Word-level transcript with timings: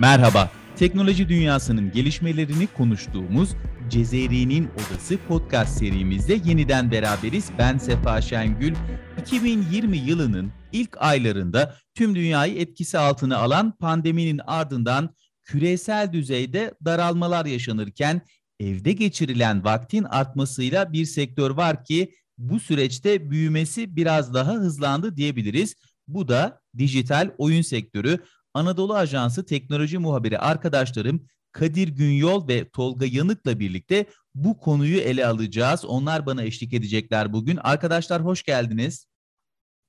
Merhaba, 0.00 0.50
teknoloji 0.76 1.28
dünyasının 1.28 1.92
gelişmelerini 1.92 2.66
konuştuğumuz 2.66 3.50
Cezeri'nin 3.90 4.68
Odası 4.68 5.18
podcast 5.28 5.78
serimizde 5.78 6.40
yeniden 6.44 6.90
beraberiz. 6.90 7.50
Ben 7.58 7.78
Sefa 7.78 8.20
Şengül. 8.20 8.74
2020 9.20 9.96
yılının 9.96 10.52
ilk 10.72 10.96
aylarında 11.02 11.76
tüm 11.94 12.14
dünyayı 12.14 12.58
etkisi 12.58 12.98
altına 12.98 13.36
alan 13.36 13.72
pandeminin 13.78 14.40
ardından 14.46 15.14
küresel 15.44 16.12
düzeyde 16.12 16.74
daralmalar 16.84 17.46
yaşanırken 17.46 18.20
evde 18.60 18.92
geçirilen 18.92 19.64
vaktin 19.64 20.04
artmasıyla 20.04 20.92
bir 20.92 21.04
sektör 21.04 21.50
var 21.50 21.84
ki 21.84 22.12
bu 22.38 22.60
süreçte 22.60 23.30
büyümesi 23.30 23.96
biraz 23.96 24.34
daha 24.34 24.52
hızlandı 24.52 25.16
diyebiliriz. 25.16 25.74
Bu 26.08 26.28
da 26.28 26.60
dijital 26.78 27.30
oyun 27.38 27.62
sektörü. 27.62 28.20
Anadolu 28.56 28.94
Ajansı 28.94 29.46
teknoloji 29.46 29.98
muhabiri 29.98 30.38
arkadaşlarım 30.38 31.26
Kadir 31.52 31.88
Günyol 31.88 32.48
ve 32.48 32.68
Tolga 32.68 33.06
Yanık'la 33.06 33.58
birlikte 33.58 34.06
bu 34.34 34.60
konuyu 34.60 34.98
ele 34.98 35.26
alacağız. 35.26 35.84
Onlar 35.84 36.26
bana 36.26 36.42
eşlik 36.42 36.72
edecekler 36.72 37.32
bugün. 37.32 37.56
Arkadaşlar 37.56 38.24
hoş 38.24 38.42
geldiniz. 38.42 39.06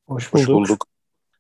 Hoş 0.08 0.34
bulduk. 0.34 0.48
Hoş 0.48 0.55
bulduk. 0.55 0.85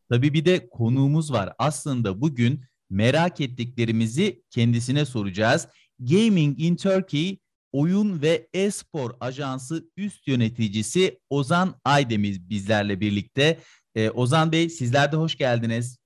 Tabii 0.09 0.33
bir 0.33 0.45
de 0.45 0.69
konuğumuz 0.69 1.33
var. 1.33 1.53
Aslında 1.57 2.21
bugün 2.21 2.65
merak 2.89 3.41
ettiklerimizi 3.41 4.43
kendisine 4.49 5.05
soracağız. 5.05 5.67
Gaming 5.99 6.59
in 6.59 6.75
Turkey 6.75 7.39
Oyun 7.71 8.21
ve 8.21 8.47
E-Spor 8.53 9.11
Ajansı 9.19 9.89
üst 9.97 10.27
yöneticisi 10.27 11.19
Ozan 11.29 11.75
Aydemir 11.85 12.49
bizlerle 12.49 12.99
birlikte. 12.99 13.59
Ee, 13.95 14.09
Ozan 14.09 14.51
Bey 14.51 14.69
sizler 14.69 15.11
de 15.11 15.15
hoş 15.15 15.37
geldiniz. 15.37 15.97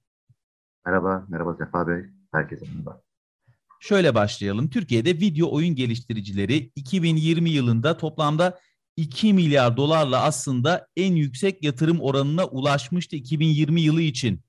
Merhaba, 0.86 1.26
merhaba 1.30 1.56
Sefa 1.56 1.88
Bey. 1.88 2.04
Herkese 2.32 2.66
merhaba. 2.66 3.02
Şöyle 3.80 4.16
başlayalım. 4.16 4.70
Türkiye'de 4.70 5.14
video 5.14 5.56
oyun 5.56 5.76
geliştiricileri 5.76 6.72
2020 6.76 7.50
yılında 7.50 7.98
toplamda 7.98 8.60
2 8.98 9.34
milyar 9.34 9.78
dolarla 9.78 10.24
aslında 10.24 10.88
en 10.96 11.16
yüksek 11.16 11.64
yatırım 11.64 12.02
oranına 12.02 12.46
ulaşmıştı 12.46 13.16
2020 13.16 13.82
yılı 13.82 14.02
için. 14.02 14.42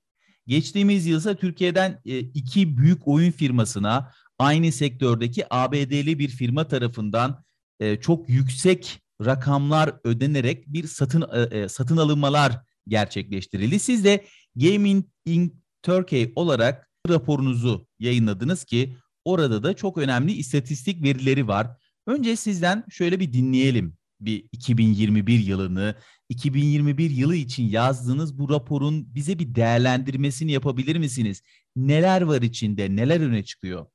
Geçtiğimiz 0.47 1.07
yıl 1.07 1.35
Türkiye'den 1.35 2.01
e, 2.05 2.19
iki 2.19 2.77
büyük 2.77 3.07
oyun 3.07 3.31
firmasına 3.31 4.11
aynı 4.39 4.71
sektördeki 4.71 5.45
ABD'li 5.49 6.19
bir 6.19 6.29
firma 6.29 6.67
tarafından 6.67 7.43
e, 7.79 7.99
çok 7.99 8.29
yüksek 8.29 9.01
rakamlar 9.25 9.93
ödenerek 10.03 10.67
bir 10.67 10.87
satın 10.87 11.51
e, 11.51 11.69
satın 11.69 11.97
alınmalar 11.97 12.61
gerçekleştirildi. 12.87 13.79
Siz 13.79 14.03
de 14.03 14.25
Gaming 14.55 15.05
in 15.25 15.62
Turkey 15.83 16.33
olarak 16.35 16.89
raporunuzu 17.09 17.87
yayınladınız 17.99 18.63
ki 18.63 18.97
orada 19.25 19.63
da 19.63 19.73
çok 19.73 19.97
önemli 19.97 20.31
istatistik 20.31 21.03
verileri 21.03 21.47
var. 21.47 21.67
Önce 22.07 22.35
sizden 22.35 22.83
şöyle 22.89 23.19
bir 23.19 23.33
dinleyelim 23.33 23.97
bir 24.19 24.49
2021 24.51 25.39
yılını, 25.39 25.95
2021 26.29 27.09
yılı 27.09 27.35
için 27.35 27.63
yazdığınız 27.63 28.39
bu 28.39 28.49
raporun 28.49 29.15
bize 29.15 29.39
bir 29.39 29.55
değerlendirmesini 29.55 30.51
yapabilir 30.51 30.97
misiniz? 30.97 31.43
Neler 31.75 32.21
var 32.21 32.41
içinde, 32.41 32.95
neler 32.95 33.21
öne 33.21 33.43
çıkıyor? 33.43 33.85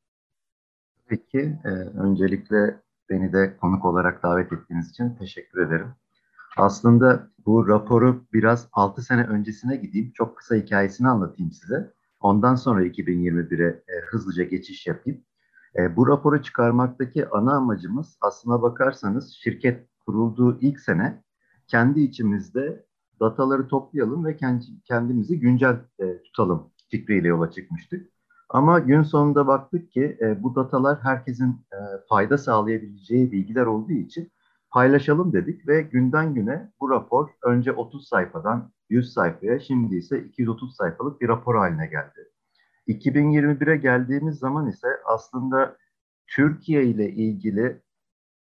Peki, 1.07 1.59
e, 1.65 1.69
öncelikle 1.99 2.81
beni 3.11 3.33
de 3.33 3.57
konuk 3.57 3.85
olarak 3.85 4.23
davet 4.23 4.53
ettiğiniz 4.53 4.91
için 4.91 5.15
teşekkür 5.15 5.67
ederim. 5.67 5.95
Aslında 6.57 7.31
bu 7.49 7.69
raporu 7.69 8.25
biraz 8.33 8.69
6 8.73 9.03
sene 9.03 9.25
öncesine 9.25 9.77
gideyim. 9.77 10.13
Çok 10.15 10.37
kısa 10.37 10.55
hikayesini 10.55 11.09
anlatayım 11.09 11.53
size. 11.53 11.93
Ondan 12.21 12.55
sonra 12.55 12.87
2021'e 12.87 13.67
e, 13.67 14.01
hızlıca 14.11 14.45
geçiş 14.45 14.87
yapayım. 14.87 15.25
E, 15.79 15.97
bu 15.97 16.09
raporu 16.09 16.43
çıkarmaktaki 16.43 17.29
ana 17.29 17.57
amacımız 17.57 18.19
aslına 18.21 18.63
bakarsanız 18.63 19.33
şirket 19.33 19.89
kurulduğu 20.07 20.59
ilk 20.61 20.81
sene 20.81 21.23
kendi 21.67 22.01
içimizde 22.01 22.87
dataları 23.21 23.69
toplayalım 23.69 24.25
ve 24.25 24.37
kendimizi 24.85 25.41
güncel 25.41 25.77
e, 25.99 26.23
tutalım 26.23 26.71
fikriyle 26.89 27.29
yola 27.29 27.51
çıkmıştık. 27.51 28.11
Ama 28.49 28.79
gün 28.79 29.03
sonunda 29.03 29.47
baktık 29.47 29.93
ki 29.93 30.19
e, 30.21 30.43
bu 30.43 30.55
datalar 30.55 30.99
herkesin 31.03 31.51
e, 31.73 31.79
fayda 32.09 32.39
sağlayabileceği 32.39 33.33
bilgiler 33.33 33.67
olduğu 33.67 33.93
için 33.93 34.33
paylaşalım 34.71 35.33
dedik 35.33 35.69
ve 35.69 35.83
günden 35.83 36.35
güne 36.35 36.73
bu 36.81 36.91
rapor 36.91 37.29
önce 37.45 37.73
30 37.73 38.09
sayfadan 38.09 38.73
100 38.91 39.13
sayfaya 39.13 39.61
şimdi 39.61 39.97
ise 39.97 40.25
230 40.25 40.77
sayfalık 40.77 41.21
bir 41.21 41.29
rapor 41.29 41.57
haline 41.57 41.87
geldi. 41.87 42.29
2021'e 42.89 43.77
geldiğimiz 43.77 44.39
zaman 44.39 44.69
ise 44.69 44.89
aslında 45.05 45.77
Türkiye 46.27 46.85
ile 46.85 47.11
ilgili 47.11 47.83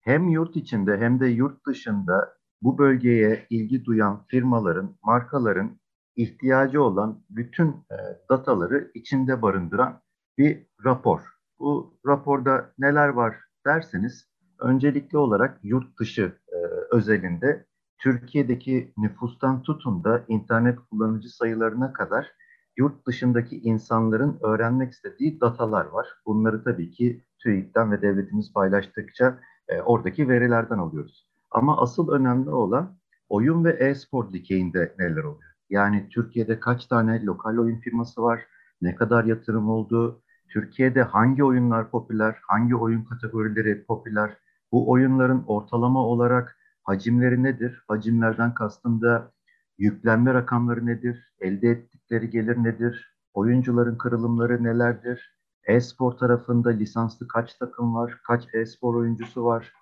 hem 0.01 0.29
yurt 0.29 0.55
içinde 0.55 0.97
hem 0.97 1.19
de 1.19 1.27
yurt 1.27 1.67
dışında 1.67 2.37
bu 2.61 2.77
bölgeye 2.77 3.45
ilgi 3.49 3.85
duyan 3.85 4.25
firmaların, 4.27 4.97
markaların 5.03 5.79
ihtiyacı 6.15 6.83
olan 6.83 7.23
bütün 7.29 7.69
e, 7.69 7.97
dataları 8.29 8.91
içinde 8.93 9.41
barındıran 9.41 10.01
bir 10.37 10.67
rapor. 10.85 11.21
Bu 11.59 11.99
raporda 12.07 12.73
neler 12.77 13.07
var 13.07 13.35
derseniz 13.65 14.27
öncelikli 14.59 15.17
olarak 15.17 15.59
yurt 15.63 15.99
dışı 15.99 16.33
e, 16.47 16.57
özelinde 16.91 17.65
Türkiye'deki 17.97 18.93
nüfustan 18.97 19.61
tutun 19.61 20.03
da 20.03 20.23
internet 20.27 20.79
kullanıcı 20.79 21.29
sayılarına 21.29 21.93
kadar 21.93 22.31
yurt 22.77 23.07
dışındaki 23.07 23.59
insanların 23.59 24.37
öğrenmek 24.41 24.91
istediği 24.91 25.41
datalar 25.41 25.85
var. 25.85 26.07
Bunları 26.25 26.63
tabii 26.63 26.91
ki 26.91 27.23
TÜİK'ten 27.39 27.91
ve 27.91 28.01
devletimiz 28.01 28.53
paylaştıkça 28.53 29.39
e, 29.67 29.81
oradaki 29.81 30.29
verilerden 30.29 30.77
alıyoruz. 30.77 31.27
Ama 31.51 31.81
asıl 31.81 32.11
önemli 32.11 32.49
olan 32.49 32.97
oyun 33.29 33.65
ve 33.65 33.71
e-spor 33.71 34.33
dikeyinde 34.33 34.95
neler 34.99 35.23
oluyor? 35.23 35.51
Yani 35.69 36.09
Türkiye'de 36.09 36.59
kaç 36.59 36.85
tane 36.85 37.25
lokal 37.25 37.57
oyun 37.57 37.79
firması 37.79 38.21
var, 38.21 38.41
ne 38.81 38.95
kadar 38.95 39.23
yatırım 39.23 39.69
oldu, 39.69 40.21
Türkiye'de 40.49 41.03
hangi 41.03 41.43
oyunlar 41.43 41.91
popüler, 41.91 42.39
hangi 42.47 42.75
oyun 42.75 43.03
kategorileri 43.03 43.85
popüler, 43.85 44.37
bu 44.71 44.89
oyunların 44.91 45.43
ortalama 45.47 46.05
olarak 46.05 46.57
hacimleri 46.83 47.43
nedir? 47.43 47.83
Hacimlerden 47.87 48.53
kastım 48.53 49.01
da 49.01 49.31
yüklenme 49.77 50.33
rakamları 50.33 50.85
nedir? 50.85 51.33
Elde 51.39 51.69
ettikleri 51.69 52.29
gelir 52.29 52.57
nedir? 52.63 53.17
Oyuncuların 53.33 53.97
kırılımları 53.97 54.63
nelerdir? 54.63 55.37
E-spor 55.63 56.11
tarafında 56.11 56.69
lisanslı 56.69 57.27
kaç 57.27 57.53
takım 57.53 57.95
var? 57.95 58.17
Kaç 58.27 58.43
e-spor 58.53 58.95
oyuncusu 58.95 59.45
var? 59.45 59.73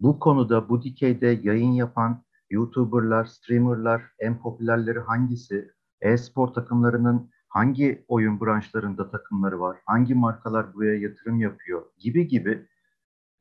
Bu 0.00 0.18
konuda 0.18 0.68
bu 0.68 0.82
dikeyde 0.82 1.40
yayın 1.42 1.72
yapan 1.72 2.24
YouTuber'lar, 2.50 3.24
streamer'lar 3.24 4.02
en 4.18 4.38
popülerleri 4.38 4.98
hangisi? 4.98 5.70
E-spor 6.00 6.48
takımlarının 6.48 7.30
hangi 7.48 8.04
oyun 8.08 8.40
branşlarında 8.40 9.10
takımları 9.10 9.60
var? 9.60 9.78
Hangi 9.86 10.14
markalar 10.14 10.74
buraya 10.74 10.94
yatırım 11.00 11.40
yapıyor? 11.40 11.82
Gibi 11.98 12.28
gibi 12.28 12.66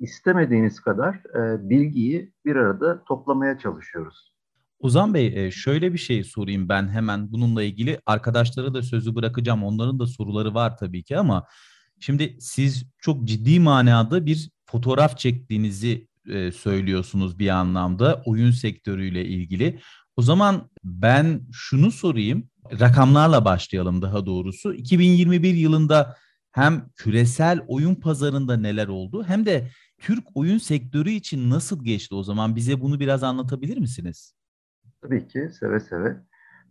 istemediğiniz 0.01 0.79
kadar 0.79 1.15
e, 1.15 1.69
bilgiyi 1.69 2.33
bir 2.45 2.55
arada 2.55 3.03
toplamaya 3.03 3.57
çalışıyoruz. 3.57 4.31
Ozan 4.79 5.13
Bey 5.13 5.45
e, 5.45 5.51
şöyle 5.51 5.93
bir 5.93 5.97
şey 5.97 6.23
sorayım 6.23 6.69
ben 6.69 6.87
hemen 6.87 7.31
bununla 7.31 7.63
ilgili. 7.63 7.99
Arkadaşlara 8.05 8.73
da 8.73 8.83
sözü 8.83 9.15
bırakacağım. 9.15 9.63
Onların 9.63 9.99
da 9.99 10.07
soruları 10.07 10.53
var 10.53 10.77
tabii 10.77 11.03
ki 11.03 11.17
ama 11.17 11.45
şimdi 11.99 12.37
siz 12.39 12.85
çok 12.97 13.23
ciddi 13.23 13.59
manada 13.59 14.25
bir 14.25 14.51
fotoğraf 14.65 15.17
çektiğinizi 15.17 16.07
e, 16.29 16.51
söylüyorsunuz 16.51 17.39
bir 17.39 17.49
anlamda 17.49 18.21
oyun 18.25 18.51
sektörüyle 18.51 19.25
ilgili. 19.25 19.79
O 20.15 20.21
zaman 20.21 20.69
ben 20.83 21.41
şunu 21.51 21.91
sorayım. 21.91 22.49
Rakamlarla 22.79 23.45
başlayalım 23.45 24.01
daha 24.01 24.25
doğrusu. 24.25 24.73
2021 24.73 25.53
yılında 25.53 26.17
hem 26.51 26.89
küresel 26.95 27.59
oyun 27.67 27.95
pazarında 27.95 28.57
neler 28.57 28.87
oldu 28.87 29.23
hem 29.27 29.45
de 29.45 29.67
Türk 30.01 30.23
oyun 30.35 30.57
sektörü 30.57 31.09
için 31.09 31.49
nasıl 31.49 31.83
geçti 31.83 32.15
o 32.15 32.23
zaman? 32.23 32.55
Bize 32.55 32.81
bunu 32.81 32.99
biraz 32.99 33.23
anlatabilir 33.23 33.77
misiniz? 33.77 34.35
Tabii 35.01 35.27
ki 35.27 35.49
seve 35.59 35.79
seve. 35.79 36.17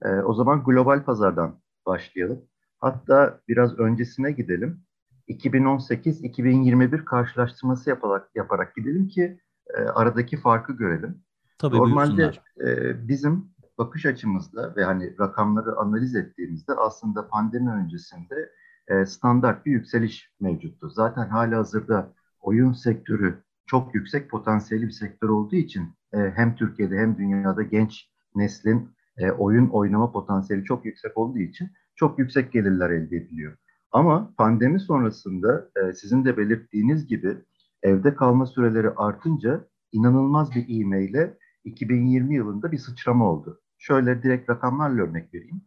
Ee, 0.02 0.08
o 0.08 0.34
zaman 0.34 0.64
global 0.64 1.04
pazardan 1.04 1.60
başlayalım. 1.86 2.44
Hatta 2.78 3.40
biraz 3.48 3.78
öncesine 3.78 4.32
gidelim. 4.32 4.84
2018-2021 5.28 7.04
karşılaştırması 7.04 7.90
yaparak, 7.90 8.30
yaparak 8.34 8.76
gidelim 8.76 9.08
ki 9.08 9.40
e, 9.74 9.80
aradaki 9.80 10.36
farkı 10.36 10.72
görelim. 10.72 11.22
Tabii 11.58 11.76
Normalde 11.76 12.32
e, 12.66 13.08
bizim 13.08 13.50
bakış 13.78 14.06
açımızda 14.06 14.76
ve 14.76 14.84
hani 14.84 15.18
rakamları 15.20 15.76
analiz 15.76 16.14
ettiğimizde 16.14 16.72
aslında 16.72 17.28
pandemi 17.28 17.70
öncesinde 17.70 18.52
e, 18.88 19.06
standart 19.06 19.66
bir 19.66 19.72
yükseliş 19.72 20.30
mevcuttu. 20.40 20.88
Zaten 20.88 21.28
hala 21.28 21.58
hazırda 21.58 22.12
oyun 22.40 22.72
sektörü 22.72 23.42
çok 23.66 23.94
yüksek 23.94 24.30
potansiyeli 24.30 24.86
bir 24.86 24.92
sektör 24.92 25.28
olduğu 25.28 25.56
için 25.56 25.88
e, 26.12 26.18
hem 26.18 26.56
Türkiye'de 26.56 26.98
hem 26.98 27.18
dünyada 27.18 27.62
genç 27.62 28.10
neslin 28.34 28.90
e, 29.16 29.30
oyun 29.30 29.68
oynama 29.68 30.12
potansiyeli 30.12 30.64
çok 30.64 30.84
yüksek 30.84 31.18
olduğu 31.18 31.38
için 31.38 31.70
çok 31.94 32.18
yüksek 32.18 32.52
gelirler 32.52 32.90
elde 32.90 33.16
ediliyor. 33.16 33.56
Ama 33.92 34.34
pandemi 34.36 34.80
sonrasında 34.80 35.70
e, 35.76 35.92
sizin 35.92 36.24
de 36.24 36.36
belirttiğiniz 36.36 37.06
gibi 37.06 37.36
evde 37.82 38.14
kalma 38.14 38.46
süreleri 38.46 38.90
artınca 38.90 39.64
inanılmaz 39.92 40.54
bir 40.54 40.68
ivmeyle 40.68 41.38
2020 41.64 42.34
yılında 42.34 42.72
bir 42.72 42.78
sıçrama 42.78 43.30
oldu. 43.30 43.60
Şöyle 43.78 44.22
direkt 44.22 44.50
rakamlarla 44.50 45.02
örnek 45.02 45.34
vereyim. 45.34 45.62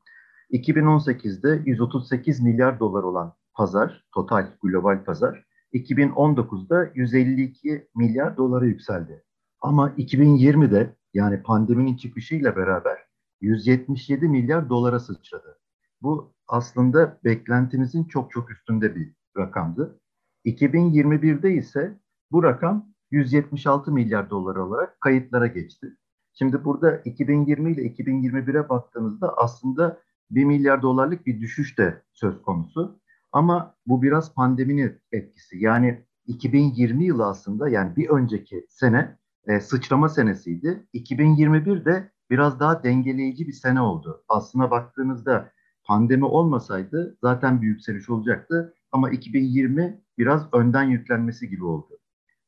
2018'de 0.52 1.62
138 1.66 2.40
milyar 2.40 2.80
dolar 2.80 3.04
olan 3.04 3.34
pazar, 3.54 4.06
total 4.12 4.48
global 4.64 5.04
pazar, 5.04 5.46
2019'da 5.74 6.92
152 6.96 7.88
milyar 7.96 8.38
dolara 8.38 8.66
yükseldi. 8.66 9.24
Ama 9.62 9.90
2020'de 9.90 10.96
yani 11.14 11.44
pandeminin 11.44 11.98
çıkışıyla 11.98 12.56
beraber 12.56 12.98
177 13.42 14.28
milyar 14.28 14.70
dolara 14.70 15.00
sıçradı. 15.00 15.60
Bu 16.02 16.34
aslında 16.48 17.20
beklentimizin 17.24 18.04
çok 18.04 18.32
çok 18.32 18.52
üstünde 18.52 18.96
bir 18.96 19.14
rakamdı. 19.38 20.00
2021'de 20.46 21.54
ise 21.54 22.00
bu 22.32 22.44
rakam 22.44 22.94
176 23.12 23.92
milyar 23.92 24.30
dolar 24.30 24.56
olarak 24.56 25.02
kayıtlara 25.02 25.48
geçti. 25.48 25.98
Şimdi 26.34 26.64
burada 26.64 26.98
2020 26.98 27.72
ile 27.72 27.82
2021'e 27.82 28.70
baktığımızda 28.70 29.38
aslında 29.38 30.02
1 30.32 30.46
milyar 30.46 30.82
dolarlık 30.82 31.26
bir 31.26 31.42
düşüş 31.42 31.78
de 31.78 32.02
söz 32.14 32.42
konusu. 32.42 33.00
Ama 33.34 33.76
bu 33.88 34.02
biraz 34.02 34.34
pandeminin 34.34 35.02
etkisi. 35.12 35.58
Yani 35.58 36.06
2020 36.28 37.06
yılı 37.06 37.26
aslında 37.26 37.70
yani 37.70 37.96
bir 37.96 38.10
önceki 38.10 38.66
sene 38.70 39.18
e, 39.48 39.60
sıçrama 39.60 40.10
senesiydi. 40.10 40.88
2021 40.94 41.86
de 41.86 42.12
biraz 42.30 42.60
daha 42.60 42.84
dengeleyici 42.84 43.48
bir 43.48 43.54
sene 43.54 43.82
oldu. 43.82 44.24
Aslına 44.28 44.72
baktığınızda 44.72 45.52
pandemi 45.84 46.26
olmasaydı 46.26 47.18
zaten 47.22 47.62
bir 47.62 47.68
yükseliş 47.68 48.10
olacaktı. 48.10 48.74
Ama 48.92 49.10
2020 49.10 50.02
biraz 50.18 50.54
önden 50.54 50.84
yüklenmesi 50.84 51.50
gibi 51.50 51.66
oldu. 51.66 52.00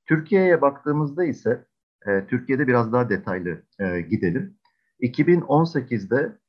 Türkiye'ye 0.05 0.61
baktığımızda 0.61 1.25
ise 1.25 1.65
e, 2.07 2.27
Türkiye'de 2.27 2.67
biraz 2.67 2.93
daha 2.93 3.09
detaylı 3.09 3.63
e, 3.79 4.01
gidelim. 4.01 4.57
2018'de 5.01 6.17
e, 6.17 6.39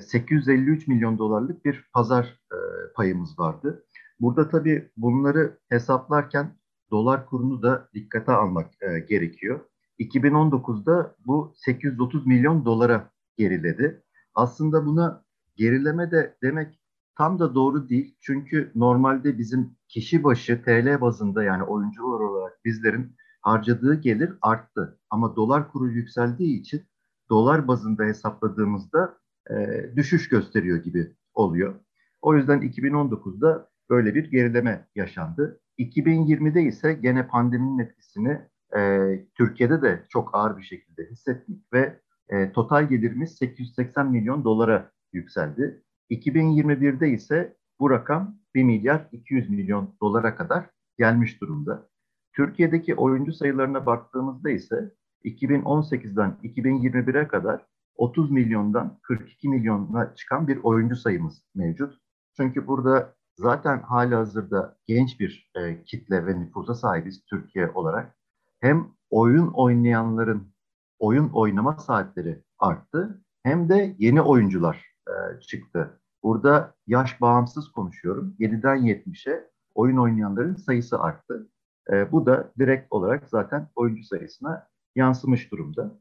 853 0.00 0.88
milyon 0.88 1.18
dolarlık 1.18 1.64
bir 1.64 1.90
pazar 1.92 2.24
e, 2.52 2.56
payımız 2.94 3.38
vardı. 3.38 3.84
Burada 4.20 4.48
tabii 4.48 4.90
bunları 4.96 5.58
hesaplarken 5.68 6.56
dolar 6.90 7.26
kurunu 7.26 7.62
da 7.62 7.88
dikkate 7.94 8.32
almak 8.32 8.70
e, 8.82 8.98
gerekiyor. 8.98 9.60
2019'da 9.98 11.16
bu 11.26 11.52
830 11.56 12.26
milyon 12.26 12.64
dolara 12.64 13.10
geriledi. 13.36 14.02
Aslında 14.34 14.86
buna 14.86 15.24
gerileme 15.56 16.10
de 16.10 16.36
demek 16.42 16.80
tam 17.18 17.38
da 17.38 17.54
doğru 17.54 17.88
değil. 17.88 18.16
Çünkü 18.20 18.72
normalde 18.74 19.38
bizim 19.38 19.76
kişi 19.88 20.24
başı 20.24 20.62
TL 20.64 21.00
bazında 21.00 21.42
yani 21.42 21.62
oyuncular 21.62 22.20
olarak 22.20 22.64
bizlerin 22.64 23.16
harcadığı 23.40 23.94
gelir 23.94 24.32
arttı. 24.42 25.00
Ama 25.10 25.36
dolar 25.36 25.72
kuru 25.72 25.88
yükseldiği 25.88 26.60
için 26.60 26.82
dolar 27.30 27.68
bazında 27.68 28.04
hesapladığımızda 28.04 29.21
e, 29.50 29.84
düşüş 29.96 30.28
gösteriyor 30.28 30.82
gibi 30.82 31.12
oluyor. 31.34 31.74
O 32.22 32.36
yüzden 32.36 32.60
2019'da 32.60 33.68
böyle 33.90 34.14
bir 34.14 34.30
gerileme 34.30 34.88
yaşandı. 34.94 35.60
2020'de 35.78 36.62
ise 36.62 36.92
gene 36.92 37.26
pandeminin 37.26 37.78
etkisini 37.78 38.40
e, 38.76 39.10
Türkiye'de 39.34 39.82
de 39.82 40.04
çok 40.08 40.34
ağır 40.34 40.56
bir 40.56 40.62
şekilde 40.62 41.10
hissettik 41.10 41.72
ve 41.72 42.00
e, 42.28 42.52
total 42.52 42.88
gelirimiz 42.88 43.36
880 43.36 44.10
milyon 44.10 44.44
dolara 44.44 44.92
yükseldi. 45.12 45.82
2021'de 46.10 47.08
ise 47.08 47.56
bu 47.80 47.90
rakam 47.90 48.36
1 48.54 48.64
milyar 48.64 49.08
200 49.12 49.50
milyon 49.50 49.94
dolara 50.00 50.36
kadar 50.36 50.70
gelmiş 50.98 51.40
durumda. 51.40 51.88
Türkiye'deki 52.32 52.94
oyuncu 52.94 53.32
sayılarına 53.32 53.86
baktığımızda 53.86 54.50
ise 54.50 54.94
2018'den 55.24 56.36
2021'e 56.42 57.28
kadar 57.28 57.66
30 57.96 58.30
milyondan 58.30 58.98
42 59.02 59.48
milyona 59.48 60.14
çıkan 60.14 60.48
bir 60.48 60.56
oyuncu 60.62 60.96
sayımız 60.96 61.42
mevcut. 61.54 61.98
Çünkü 62.36 62.66
burada 62.66 63.14
zaten 63.36 63.82
hala 63.82 64.18
hazırda 64.18 64.76
genç 64.86 65.20
bir 65.20 65.50
e, 65.56 65.84
kitle 65.84 66.26
ve 66.26 66.40
nüfusa 66.40 66.74
sahibiz 66.74 67.24
Türkiye 67.24 67.70
olarak. 67.70 68.16
Hem 68.60 68.88
oyun 69.10 69.48
oynayanların 69.48 70.52
oyun 70.98 71.28
oynama 71.28 71.76
saatleri 71.78 72.42
arttı 72.58 73.22
hem 73.42 73.68
de 73.68 73.96
yeni 73.98 74.22
oyuncular 74.22 74.86
e, 75.08 75.40
çıktı. 75.40 76.00
Burada 76.22 76.74
yaş 76.86 77.20
bağımsız 77.20 77.72
konuşuyorum. 77.72 78.36
7'den 78.38 78.78
70'e 78.78 79.50
oyun 79.74 79.96
oynayanların 79.96 80.54
sayısı 80.54 81.00
arttı. 81.00 81.48
E, 81.90 82.12
bu 82.12 82.26
da 82.26 82.52
direkt 82.58 82.92
olarak 82.92 83.28
zaten 83.28 83.68
oyuncu 83.74 84.04
sayısına 84.04 84.68
yansımış 84.94 85.52
durumda. 85.52 85.98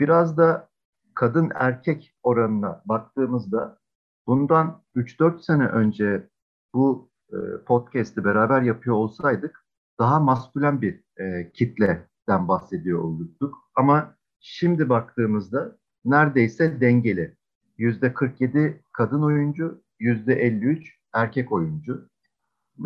Biraz 0.00 0.36
da 0.36 0.68
kadın 1.14 1.52
erkek 1.54 2.14
oranına 2.22 2.82
baktığımızda 2.84 3.78
bundan 4.26 4.82
3-4 4.96 5.42
sene 5.42 5.66
önce 5.66 6.28
bu 6.74 7.10
e, 7.32 7.36
podcast'i 7.66 8.24
beraber 8.24 8.62
yapıyor 8.62 8.96
olsaydık 8.96 9.66
daha 9.98 10.20
maskülen 10.20 10.82
bir 10.82 11.00
e, 11.16 11.52
kitleden 11.52 12.48
bahsediyor 12.48 12.98
olurduk. 12.98 13.54
Ama 13.74 14.16
şimdi 14.40 14.88
baktığımızda 14.88 15.76
neredeyse 16.04 16.80
dengeli. 16.80 17.36
Yüzde 17.78 18.14
47 18.14 18.82
kadın 18.92 19.22
oyuncu, 19.22 19.82
yüzde 19.98 20.34
53 20.34 20.98
erkek 21.14 21.52
oyuncu. 21.52 22.08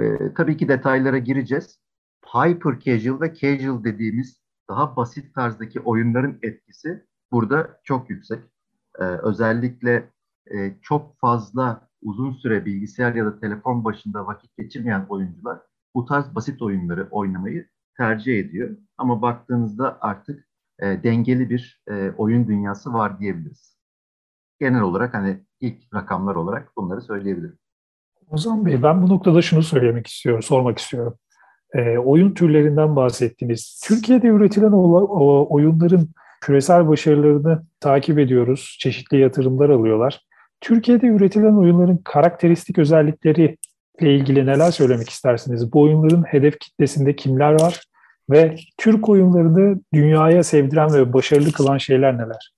E, 0.01 0.35
tabii 0.35 0.57
ki 0.57 0.69
detaylara 0.69 1.19
gireceğiz. 1.19 1.81
Hyper 2.27 2.81
casual 2.81 3.21
ve 3.21 3.35
casual 3.35 3.85
dediğimiz 3.85 4.41
daha 4.69 4.97
basit 4.97 5.35
tarzdaki 5.35 5.81
oyunların 5.81 6.39
etkisi 6.43 7.07
burada 7.33 7.81
çok 7.85 8.11
yüksek. 8.11 8.41
Ee, 8.99 9.05
özellikle 9.05 10.11
e, 10.55 10.77
çok 10.83 11.19
fazla 11.19 11.89
uzun 12.03 12.33
süre 12.33 12.65
bilgisayar 12.65 13.15
ya 13.15 13.27
da 13.27 13.41
telefon 13.41 13.85
başında 13.85 14.27
vakit 14.27 14.57
geçirmeyen 14.57 15.07
oyuncular 15.09 15.59
bu 15.95 16.05
tarz 16.05 16.35
basit 16.35 16.63
oyunları 16.63 17.09
oynamayı 17.11 17.69
tercih 17.97 18.39
ediyor. 18.39 18.77
Ama 18.99 19.23
baktığınızda 19.23 19.99
artık 20.01 20.49
e, 20.79 21.03
dengeli 21.03 21.51
bir 21.51 21.83
e, 21.91 22.11
oyun 22.11 22.49
dünyası 22.49 22.93
var 22.93 23.21
diyebiliriz. 23.21 23.77
Genel 24.61 24.81
olarak 24.81 25.15
hani 25.15 25.41
ilk 25.61 25.95
rakamlar 25.95 26.35
olarak 26.35 26.77
bunları 26.77 27.01
söyleyebilirim. 27.01 27.59
Ozan 28.29 28.67
Bey 28.67 28.83
ben 28.83 29.03
bu 29.03 29.09
noktada 29.09 29.43
şunu 29.43 29.63
söylemek 29.63 30.07
istiyorum, 30.07 30.43
sormak 30.43 30.79
istiyorum. 30.79 31.15
E, 31.73 31.99
oyun 31.99 32.35
türlerinden 32.35 32.97
bahsettiniz. 32.97 33.81
Türkiye'de 33.85 34.27
üretilen 34.27 34.73
o, 34.73 35.01
o 35.01 35.55
oyunların 35.55 36.09
küresel 36.47 36.89
başarılarını 36.89 37.63
takip 37.81 38.19
ediyoruz. 38.19 38.77
Çeşitli 38.81 39.21
yatırımlar 39.21 39.69
alıyorlar. 39.69 40.21
Türkiye'de 40.61 41.07
üretilen 41.07 41.57
oyunların 41.57 41.97
karakteristik 41.97 42.79
özellikleri 42.79 43.57
ile 44.01 44.17
ilgili 44.17 44.47
neler 44.47 44.71
söylemek 44.71 45.09
istersiniz? 45.09 45.73
Bu 45.73 45.83
oyunların 45.83 46.23
hedef 46.23 46.59
kitlesinde 46.59 47.17
kimler 47.17 47.53
var? 47.53 47.85
Ve 48.31 48.57
Türk 48.79 49.09
oyunlarını 49.09 49.81
dünyaya 49.95 50.43
sevdiren 50.43 50.95
ve 50.95 51.13
başarılı 51.13 51.53
kılan 51.53 51.79
şeyler 51.79 52.19
neler? 52.19 52.55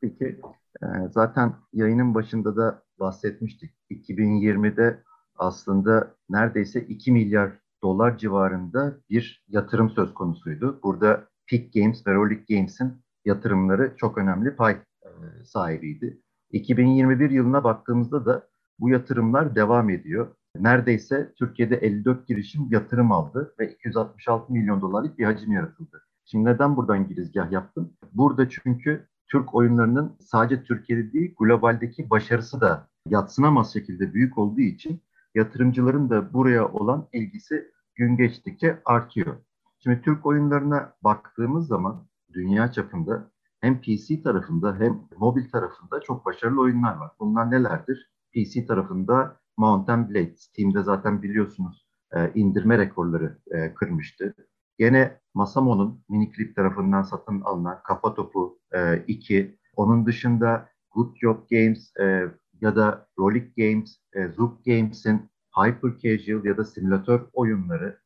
Peki, 0.00 0.40
e, 0.82 0.86
zaten 1.10 1.54
yayının 1.72 2.14
başında 2.14 2.56
da 2.56 2.82
bahsetmiştik. 3.00 3.70
2020'de 3.90 5.02
aslında 5.36 6.14
neredeyse 6.30 6.80
2 6.80 7.12
milyar 7.12 7.50
dolar 7.82 8.18
civarında 8.18 8.94
bir 9.10 9.44
yatırım 9.48 9.90
söz 9.90 10.14
konusuydu. 10.14 10.80
Burada 10.82 11.24
Peak 11.46 11.72
Games 11.72 12.06
ve 12.06 12.14
Rolik 12.14 12.48
Games'in 12.48 13.01
yatırımları 13.24 13.94
çok 13.96 14.18
önemli 14.18 14.56
pay 14.56 14.72
e, 14.72 15.08
sahibiydi. 15.44 16.20
2021 16.50 17.30
yılına 17.30 17.64
baktığımızda 17.64 18.26
da 18.26 18.48
bu 18.78 18.90
yatırımlar 18.90 19.56
devam 19.56 19.90
ediyor. 19.90 20.28
Neredeyse 20.56 21.32
Türkiye'de 21.38 21.76
54 21.76 22.28
girişim 22.28 22.68
yatırım 22.70 23.12
aldı 23.12 23.54
ve 23.58 23.72
266 23.72 24.52
milyon 24.52 24.80
dolarlık 24.80 25.18
bir 25.18 25.24
hacim 25.24 25.52
yaratıldı. 25.52 26.02
Şimdi 26.24 26.44
neden 26.44 26.76
buradan 26.76 27.08
girizgah 27.08 27.52
yaptım? 27.52 27.92
Burada 28.12 28.48
çünkü 28.48 29.06
Türk 29.28 29.54
oyunlarının 29.54 30.16
sadece 30.20 30.62
Türkiye'de 30.62 31.12
değil 31.12 31.34
globaldeki 31.38 32.10
başarısı 32.10 32.60
da 32.60 32.88
yatsınamaz 33.08 33.72
şekilde 33.72 34.14
büyük 34.14 34.38
olduğu 34.38 34.60
için 34.60 35.02
yatırımcıların 35.34 36.10
da 36.10 36.32
buraya 36.32 36.68
olan 36.68 37.08
ilgisi 37.12 37.70
gün 37.94 38.16
geçtikçe 38.16 38.82
artıyor. 38.84 39.36
Şimdi 39.78 40.02
Türk 40.02 40.26
oyunlarına 40.26 40.92
baktığımız 41.04 41.66
zaman 41.66 42.06
dünya 42.34 42.72
çapında 42.72 43.30
hem 43.60 43.80
PC 43.80 44.22
tarafında 44.22 44.76
hem 44.78 45.00
mobil 45.16 45.50
tarafında 45.50 46.00
çok 46.00 46.26
başarılı 46.26 46.60
oyunlar 46.60 46.96
var. 46.96 47.10
Bunlar 47.20 47.50
nelerdir? 47.50 48.12
PC 48.34 48.66
tarafında 48.66 49.36
Mountain 49.56 50.10
Blade, 50.10 50.36
Steam'de 50.36 50.82
zaten 50.82 51.22
biliyorsunuz 51.22 51.86
e, 52.12 52.32
indirme 52.34 52.78
rekorları 52.78 53.38
e, 53.50 53.74
kırmıştı. 53.74 54.34
Gene 54.78 55.20
Masamo'nun 55.34 56.04
Miniclip 56.08 56.56
tarafından 56.56 57.02
satın 57.02 57.40
alınan 57.40 57.82
Kafa 57.84 58.14
Topu 58.14 58.58
e, 58.74 59.04
2, 59.06 59.58
onun 59.76 60.06
dışında 60.06 60.68
Good 60.90 61.16
Job 61.16 61.38
Games 61.50 61.96
e, 62.00 62.28
ya 62.60 62.76
da 62.76 63.06
Rolik 63.18 63.56
Games, 63.56 63.98
e, 64.12 64.28
Zoop 64.28 64.64
Games'in 64.64 65.30
hyper 65.56 65.98
casual 65.98 66.44
ya 66.44 66.56
da 66.56 66.64
simülatör 66.64 67.20
oyunları 67.32 67.98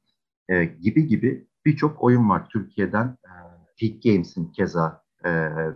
e, 0.49 0.65
gibi 0.65 1.07
gibi 1.07 1.49
birçok 1.65 2.03
oyun 2.03 2.29
var 2.29 2.49
Türkiye'den. 2.49 3.07
E, 3.07 3.31
Peak 3.81 4.03
Games'in 4.03 4.47
keza 4.53 5.03
e, 5.25 5.31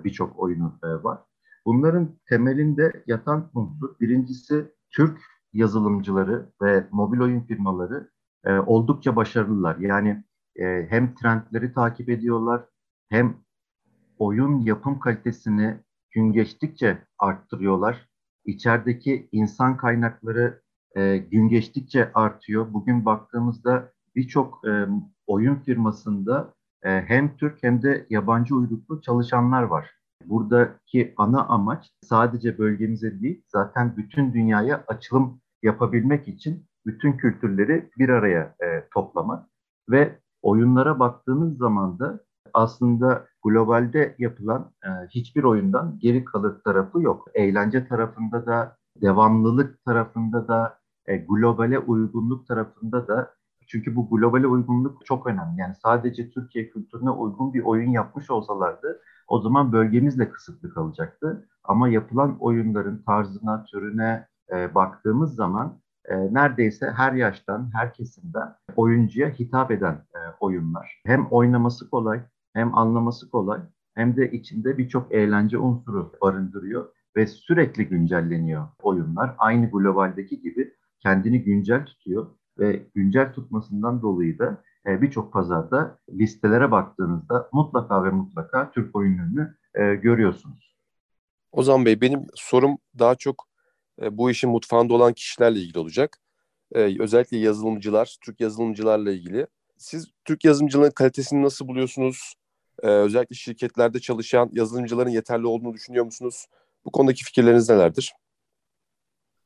birçok 0.04 0.38
oyunu 0.38 0.78
e, 0.84 0.88
var. 0.88 1.18
Bunların 1.66 2.18
temelinde 2.28 3.02
yatan 3.06 3.50
unsur 3.54 4.00
birincisi 4.00 4.74
Türk 4.90 5.20
yazılımcıları 5.52 6.52
ve 6.62 6.86
mobil 6.90 7.20
oyun 7.20 7.40
firmaları 7.40 8.10
e, 8.44 8.52
oldukça 8.52 9.16
başarılılar. 9.16 9.76
Yani 9.76 10.24
e, 10.56 10.86
hem 10.90 11.14
trendleri 11.14 11.74
takip 11.74 12.08
ediyorlar 12.08 12.64
hem 13.08 13.36
oyun 14.18 14.60
yapım 14.60 15.00
kalitesini 15.00 15.80
gün 16.10 16.32
geçtikçe 16.32 16.98
arttırıyorlar. 17.18 18.08
İçerideki 18.44 19.28
insan 19.32 19.76
kaynakları 19.76 20.62
e, 20.96 21.16
gün 21.16 21.48
geçtikçe 21.48 22.12
artıyor. 22.14 22.72
Bugün 22.72 23.04
baktığımızda 23.04 23.92
birçok 24.16 24.68
e, 24.68 24.86
oyun 25.26 25.54
firmasında 25.54 26.54
hem 26.82 27.36
Türk 27.36 27.62
hem 27.62 27.82
de 27.82 28.06
yabancı 28.10 28.54
uyruklu 28.54 29.00
çalışanlar 29.02 29.62
var. 29.62 29.90
Buradaki 30.26 31.14
ana 31.16 31.44
amaç 31.46 31.90
sadece 32.02 32.58
bölgemize 32.58 33.20
değil, 33.20 33.42
zaten 33.48 33.96
bütün 33.96 34.32
dünyaya 34.32 34.84
açılım 34.88 35.40
yapabilmek 35.62 36.28
için 36.28 36.66
bütün 36.86 37.12
kültürleri 37.12 37.90
bir 37.98 38.08
araya 38.08 38.54
e, 38.62 38.88
toplamak 38.94 39.46
ve 39.90 40.18
oyunlara 40.42 40.98
baktığınız 40.98 41.58
zaman 41.58 41.98
da 41.98 42.20
aslında 42.54 43.26
globalde 43.42 44.14
yapılan 44.18 44.72
e, 44.84 44.88
hiçbir 45.08 45.44
oyundan 45.44 45.98
geri 45.98 46.24
kalır 46.24 46.60
tarafı 46.64 47.02
yok. 47.02 47.28
Eğlence 47.34 47.88
tarafında 47.88 48.46
da, 48.46 48.76
devamlılık 49.02 49.84
tarafında 49.84 50.48
da, 50.48 50.78
e, 51.06 51.16
globale 51.16 51.78
uygunluk 51.78 52.46
tarafında 52.46 53.08
da 53.08 53.34
çünkü 53.70 53.96
bu 53.96 54.10
globale 54.10 54.46
uygunluk 54.46 55.06
çok 55.06 55.26
önemli. 55.26 55.60
Yani 55.60 55.74
sadece 55.82 56.30
Türkiye 56.30 56.70
kültürüne 56.70 57.10
uygun 57.10 57.54
bir 57.54 57.62
oyun 57.62 57.90
yapmış 57.90 58.30
olsalardı 58.30 59.00
o 59.28 59.40
zaman 59.40 59.72
bölgemizle 59.72 60.30
kısıtlı 60.30 60.74
kalacaktı. 60.74 61.48
Ama 61.64 61.88
yapılan 61.88 62.38
oyunların 62.38 63.02
tarzına, 63.02 63.64
türüne 63.64 64.26
e, 64.52 64.74
baktığımız 64.74 65.34
zaman 65.34 65.80
e, 66.04 66.34
neredeyse 66.34 66.90
her 66.96 67.12
yaştan, 67.12 67.70
her 67.74 67.94
kesimden 67.94 68.54
oyuncuya 68.76 69.28
hitap 69.28 69.70
eden 69.70 69.94
e, 69.94 70.18
oyunlar. 70.40 71.02
Hem 71.06 71.26
oynaması 71.26 71.90
kolay, 71.90 72.20
hem 72.52 72.78
anlaması 72.78 73.30
kolay, 73.30 73.60
hem 73.94 74.16
de 74.16 74.30
içinde 74.30 74.78
birçok 74.78 75.12
eğlence 75.12 75.58
unsuru 75.58 76.12
barındırıyor 76.22 76.88
ve 77.16 77.26
sürekli 77.26 77.88
güncelleniyor 77.88 78.68
oyunlar. 78.82 79.34
Aynı 79.38 79.70
globaldeki 79.70 80.40
gibi 80.40 80.74
kendini 81.00 81.42
güncel 81.42 81.86
tutuyor 81.86 82.26
ve 82.58 82.86
güncel 82.94 83.32
tutmasından 83.32 84.02
dolayı 84.02 84.38
da 84.38 84.62
e, 84.86 85.02
birçok 85.02 85.32
pazarda 85.32 85.98
listelere 86.10 86.70
baktığınızda 86.70 87.48
mutlaka 87.52 88.04
ve 88.04 88.10
mutlaka 88.10 88.70
Türk 88.70 88.96
oyunlarını 88.96 89.56
e, 89.74 89.94
görüyorsunuz. 89.94 90.76
Ozan 91.52 91.84
Bey 91.84 92.00
benim 92.00 92.26
sorum 92.34 92.78
daha 92.98 93.14
çok 93.14 93.48
e, 94.02 94.18
bu 94.18 94.30
işin 94.30 94.50
mutfağında 94.50 94.94
olan 94.94 95.12
kişilerle 95.12 95.58
ilgili 95.58 95.78
olacak. 95.78 96.18
Özellikle 96.74 97.36
yazılımcılar, 97.36 98.16
Türk 98.20 98.40
yazılımcılarla 98.40 99.12
ilgili. 99.12 99.46
Siz 99.76 100.10
Türk 100.24 100.44
yazılımcılığının 100.44 100.90
kalitesini 100.90 101.42
nasıl 101.42 101.68
buluyorsunuz? 101.68 102.34
Özellikle 102.82 103.36
şirketlerde 103.36 104.00
çalışan 104.00 104.50
yazılımcıların 104.52 105.10
yeterli 105.10 105.46
olduğunu 105.46 105.74
düşünüyor 105.74 106.04
musunuz? 106.04 106.46
Bu 106.84 106.90
konudaki 106.90 107.24
fikirleriniz 107.24 107.70
nelerdir? 107.70 108.14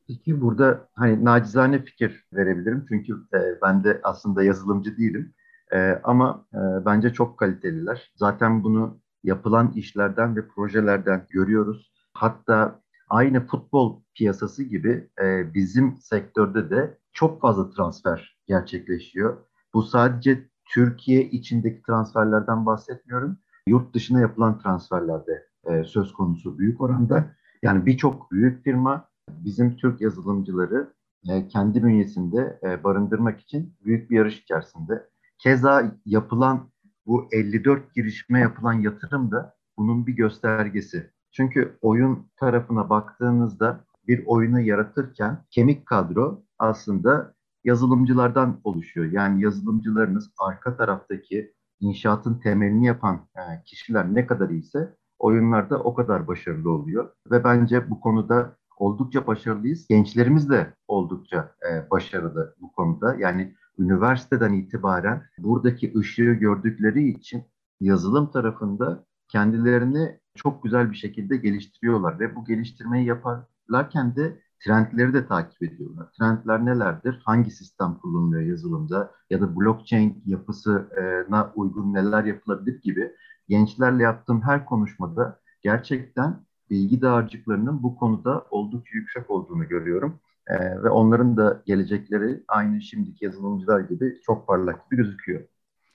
Peki 0.09 0.41
burada 0.41 0.89
hani 0.95 1.25
nacizane 1.25 1.85
fikir 1.85 2.27
verebilirim 2.33 2.85
çünkü 2.89 3.13
e, 3.13 3.61
ben 3.63 3.85
de 3.85 4.01
aslında 4.03 4.43
yazılımcı 4.43 4.97
değilim 4.97 5.35
e, 5.73 6.01
ama 6.05 6.47
e, 6.55 6.59
bence 6.87 7.13
çok 7.13 7.39
kaliteliler. 7.39 8.13
Zaten 8.15 8.65
bunu 8.65 9.01
yapılan 9.23 9.73
işlerden 9.73 10.37
ve 10.37 10.49
projelerden 10.49 11.27
görüyoruz. 11.31 11.93
Hatta 12.13 12.81
aynı 13.09 13.47
futbol 13.47 14.03
piyasası 14.15 14.63
gibi 14.63 15.11
e, 15.23 15.55
bizim 15.55 15.97
sektörde 15.97 16.71
de 16.71 16.99
çok 17.13 17.41
fazla 17.41 17.71
transfer 17.71 18.39
gerçekleşiyor. 18.47 19.37
Bu 19.75 19.83
sadece 19.83 20.49
Türkiye 20.65 21.31
içindeki 21.31 21.83
transferlerden 21.83 22.67
bahsetmiyorum. 22.67 23.39
Yurt 23.69 23.95
dışına 23.95 24.21
yapılan 24.21 24.59
transferlerde 24.59 25.47
e, 25.67 25.85
söz 25.85 26.13
konusu 26.13 26.59
büyük 26.59 26.81
oranda. 26.81 27.35
Yani 27.63 27.87
birçok 27.87 28.33
büyük 28.33 28.65
firma 28.65 29.09
bizim 29.29 29.77
Türk 29.77 30.01
yazılımcıları 30.01 30.93
e, 31.29 31.49
kendi 31.49 31.83
bünyesinde 31.83 32.61
e, 32.63 32.85
barındırmak 32.85 33.41
için 33.41 33.75
büyük 33.85 34.11
bir 34.11 34.17
yarış 34.17 34.41
içerisinde. 34.41 35.09
Keza 35.39 35.93
yapılan 36.07 36.71
bu 37.07 37.29
54 37.33 37.95
girişime 37.95 38.41
yapılan 38.41 38.73
yatırım 38.73 39.31
da 39.31 39.55
bunun 39.79 40.07
bir 40.07 40.13
göstergesi. 40.13 41.11
Çünkü 41.33 41.79
oyun 41.81 42.27
tarafına 42.37 42.91
baktığınızda 42.91 43.85
bir 44.09 44.27
oyunu 44.27 44.61
yaratırken 44.61 45.45
kemik 45.51 45.87
kadro 45.87 46.43
aslında 46.59 47.35
yazılımcılardan 47.65 48.61
oluşuyor. 48.65 49.13
Yani 49.13 49.43
yazılımcılarınız 49.43 50.31
arka 50.39 50.77
taraftaki 50.77 51.55
inşaatın 51.81 52.39
temelini 52.39 52.87
yapan 52.87 53.29
e, 53.37 53.63
kişiler 53.65 54.15
ne 54.15 54.27
kadar 54.27 54.51
iyiyse 54.51 54.97
oyunlarda 55.19 55.79
o 55.79 55.95
kadar 55.95 56.27
başarılı 56.27 56.71
oluyor. 56.71 57.11
Ve 57.31 57.45
bence 57.45 57.91
bu 57.91 58.01
konuda 58.01 58.57
oldukça 58.77 59.27
başarılıyız. 59.27 59.87
Gençlerimiz 59.89 60.51
de 60.51 60.75
oldukça 60.89 61.55
e, 61.71 61.91
başarılı 61.91 62.55
bu 62.61 62.73
konuda. 62.73 63.15
Yani 63.15 63.55
üniversiteden 63.79 64.53
itibaren 64.53 65.23
buradaki 65.39 65.99
ışığı 65.99 66.33
gördükleri 66.33 67.09
için 67.09 67.45
yazılım 67.81 68.31
tarafında 68.31 69.05
kendilerini 69.29 70.19
çok 70.35 70.63
güzel 70.63 70.91
bir 70.91 70.97
şekilde 70.97 71.37
geliştiriyorlar 71.37 72.21
ve 72.21 72.37
bu 72.37 72.45
geliştirmeyi 72.45 73.07
yaparlarken 73.07 74.17
de 74.17 74.41
trendleri 74.65 75.15
de 75.15 75.27
takip 75.27 75.63
ediyorlar. 75.63 76.13
Trendler 76.19 76.65
nelerdir? 76.65 77.23
Hangi 77.25 77.51
sistem 77.51 77.95
kullanılıyor 77.95 78.43
yazılımda 78.43 79.11
ya 79.31 79.41
da 79.41 79.57
blockchain 79.57 80.23
yapısına 80.27 81.53
uygun 81.55 81.95
neler 81.95 82.25
yapılabilir 82.25 82.83
gibi 82.83 83.13
gençlerle 83.49 84.03
yaptığım 84.03 84.43
her 84.43 84.65
konuşmada 84.67 85.41
gerçekten 85.63 86.44
bilgi 86.71 87.03
dağarcıklarının 87.03 87.83
bu 87.83 87.97
konuda 87.97 88.47
oldukça 88.51 88.91
yüksek 88.95 89.31
olduğunu 89.31 89.69
görüyorum. 89.69 90.21
Ee, 90.47 90.83
ve 90.83 90.91
onların 90.91 91.37
da 91.37 91.63
gelecekleri 91.67 92.41
aynı 92.49 92.83
şimdiki 92.83 93.25
yazılımcılar 93.25 93.81
gibi 93.81 94.21
çok 94.27 94.47
parlak 94.47 94.91
gibi 94.91 95.03
gözüküyor. 95.03 95.45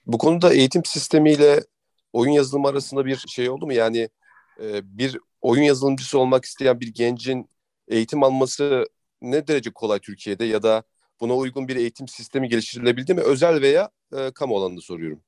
Bu 0.06 0.18
konuda 0.18 0.52
eğitim 0.52 0.84
sistemiyle 0.84 1.60
oyun 2.12 2.32
yazılımı 2.32 2.68
arasında 2.68 3.06
bir 3.06 3.16
şey 3.16 3.50
oldu 3.50 3.66
mu? 3.66 3.72
Yani 3.72 4.08
e, 4.62 4.98
bir 4.98 5.18
oyun 5.40 5.62
yazılımcısı 5.62 6.18
olmak 6.18 6.44
isteyen 6.44 6.80
bir 6.80 6.94
gencin 6.94 7.48
eğitim 7.88 8.22
alması 8.22 8.86
ne 9.22 9.46
derece 9.46 9.70
kolay 9.70 9.98
Türkiye'de 9.98 10.44
ya 10.44 10.62
da 10.62 10.82
buna 11.20 11.34
uygun 11.34 11.68
bir 11.68 11.76
eğitim 11.76 12.08
sistemi 12.08 12.48
geliştirilebildi 12.48 13.14
mi? 13.14 13.20
Özel 13.20 13.62
veya 13.62 13.90
e, 14.12 14.30
kamu 14.30 14.56
alanında 14.56 14.80
soruyorum. 14.80 15.20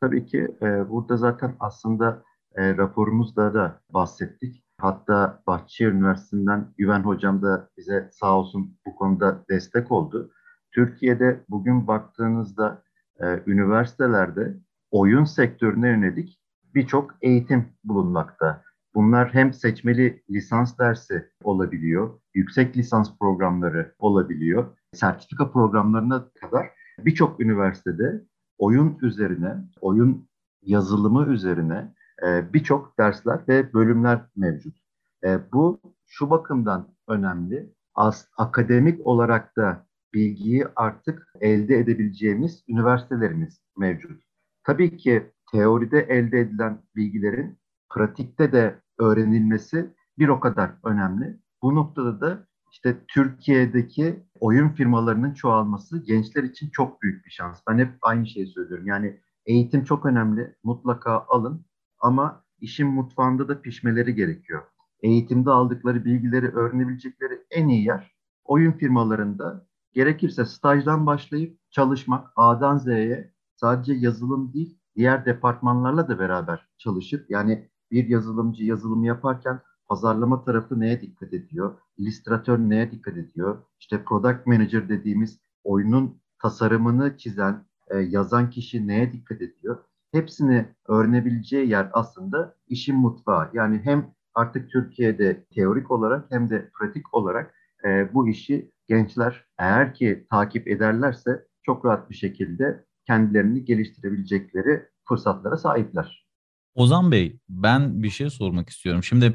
Tabii 0.00 0.26
ki 0.26 0.48
e, 0.62 0.90
burada 0.90 1.16
zaten 1.16 1.56
aslında 1.60 2.22
e, 2.54 2.76
raporumuzda 2.76 3.54
da 3.54 3.80
bahsettik. 3.90 4.63
Hatta 4.84 5.42
Bahçeşehir 5.46 5.92
Üniversitesi'nden 5.92 6.74
Güven 6.78 7.00
Hocam 7.00 7.42
da 7.42 7.68
bize 7.76 8.08
sağ 8.12 8.38
olsun 8.38 8.76
bu 8.86 8.96
konuda 8.96 9.44
destek 9.50 9.92
oldu. 9.92 10.30
Türkiye'de 10.72 11.44
bugün 11.48 11.86
baktığınızda 11.86 12.82
e, 13.20 13.42
üniversitelerde 13.46 14.56
oyun 14.90 15.24
sektörüne 15.24 15.88
yönelik 15.88 16.40
birçok 16.74 17.10
eğitim 17.22 17.68
bulunmakta. 17.84 18.62
Bunlar 18.94 19.34
hem 19.34 19.52
seçmeli 19.52 20.22
lisans 20.30 20.78
dersi 20.78 21.30
olabiliyor, 21.42 22.20
yüksek 22.34 22.76
lisans 22.76 23.18
programları 23.18 23.94
olabiliyor, 23.98 24.76
sertifika 24.92 25.50
programlarına 25.50 26.28
kadar 26.40 26.70
birçok 26.98 27.40
üniversitede 27.40 28.24
oyun 28.58 28.98
üzerine, 29.02 29.54
oyun 29.80 30.28
yazılımı 30.62 31.26
üzerine 31.32 31.94
e, 32.24 32.52
birçok 32.52 32.98
dersler 32.98 33.40
ve 33.48 33.72
bölümler 33.72 34.20
mevcut. 34.36 34.76
E, 35.24 35.52
bu 35.52 35.80
şu 36.06 36.30
bakımdan 36.30 36.88
önemli. 37.08 37.74
As, 37.94 38.26
akademik 38.36 39.06
olarak 39.06 39.56
da 39.56 39.86
bilgiyi 40.14 40.66
artık 40.76 41.28
elde 41.40 41.78
edebileceğimiz 41.78 42.64
üniversitelerimiz 42.68 43.60
mevcut. 43.76 44.22
Tabii 44.64 44.96
ki 44.96 45.32
teoride 45.52 46.00
elde 46.00 46.40
edilen 46.40 46.82
bilgilerin 46.96 47.58
pratikte 47.90 48.52
de 48.52 48.80
öğrenilmesi 48.98 49.94
bir 50.18 50.28
o 50.28 50.40
kadar 50.40 50.70
önemli. 50.84 51.38
Bu 51.62 51.74
noktada 51.74 52.20
da 52.20 52.46
işte 52.72 52.96
Türkiye'deki 53.08 54.26
oyun 54.40 54.68
firmalarının 54.68 55.34
çoğalması 55.34 56.04
gençler 56.04 56.42
için 56.42 56.70
çok 56.70 57.02
büyük 57.02 57.26
bir 57.26 57.30
şans. 57.30 57.60
Ben 57.68 57.78
hep 57.78 57.90
aynı 58.02 58.26
şeyi 58.26 58.46
söylüyorum. 58.46 58.86
Yani 58.86 59.20
eğitim 59.46 59.84
çok 59.84 60.06
önemli. 60.06 60.56
Mutlaka 60.64 61.24
alın 61.28 61.66
ama 62.04 62.44
işin 62.60 62.86
mutfağında 62.88 63.48
da 63.48 63.62
pişmeleri 63.62 64.14
gerekiyor. 64.14 64.62
Eğitimde 65.02 65.50
aldıkları 65.50 66.04
bilgileri 66.04 66.48
öğrenebilecekleri 66.48 67.40
en 67.50 67.68
iyi 67.68 67.84
yer 67.86 68.14
oyun 68.44 68.72
firmalarında 68.72 69.66
gerekirse 69.92 70.44
stajdan 70.44 71.06
başlayıp 71.06 71.58
çalışmak 71.70 72.30
A'dan 72.36 72.78
Z'ye 72.78 73.32
sadece 73.56 73.92
yazılım 73.92 74.52
değil 74.52 74.78
diğer 74.96 75.26
departmanlarla 75.26 76.08
da 76.08 76.18
beraber 76.18 76.68
çalışıp 76.78 77.30
yani 77.30 77.70
bir 77.90 78.08
yazılımcı 78.08 78.64
yazılımı 78.64 79.06
yaparken 79.06 79.60
pazarlama 79.86 80.44
tarafı 80.44 80.80
neye 80.80 81.00
dikkat 81.00 81.32
ediyor? 81.32 81.78
İllüstratör 81.98 82.58
neye 82.58 82.90
dikkat 82.90 83.16
ediyor? 83.16 83.62
İşte 83.80 84.04
product 84.04 84.46
manager 84.46 84.88
dediğimiz 84.88 85.40
oyunun 85.64 86.20
tasarımını 86.42 87.16
çizen, 87.16 87.66
e, 87.88 87.98
yazan 87.98 88.50
kişi 88.50 88.86
neye 88.86 89.12
dikkat 89.12 89.42
ediyor? 89.42 89.84
Hepsini 90.14 90.66
öğrenebileceği 90.88 91.68
yer 91.68 91.88
aslında 91.92 92.56
işin 92.68 92.96
mutfağı. 92.96 93.50
Yani 93.54 93.80
hem 93.84 94.14
artık 94.34 94.70
Türkiye'de 94.70 95.44
teorik 95.54 95.90
olarak 95.90 96.30
hem 96.30 96.50
de 96.50 96.70
pratik 96.78 97.14
olarak 97.14 97.54
e, 97.84 98.14
bu 98.14 98.28
işi 98.28 98.70
gençler 98.88 99.44
eğer 99.58 99.94
ki 99.94 100.26
takip 100.30 100.68
ederlerse 100.68 101.46
çok 101.62 101.84
rahat 101.84 102.10
bir 102.10 102.14
şekilde 102.14 102.84
kendilerini 103.06 103.64
geliştirebilecekleri 103.64 104.82
fırsatlara 105.08 105.56
sahipler. 105.56 106.26
Ozan 106.74 107.12
Bey, 107.12 107.38
ben 107.48 108.02
bir 108.02 108.10
şey 108.10 108.30
sormak 108.30 108.68
istiyorum. 108.68 109.02
Şimdi 109.02 109.34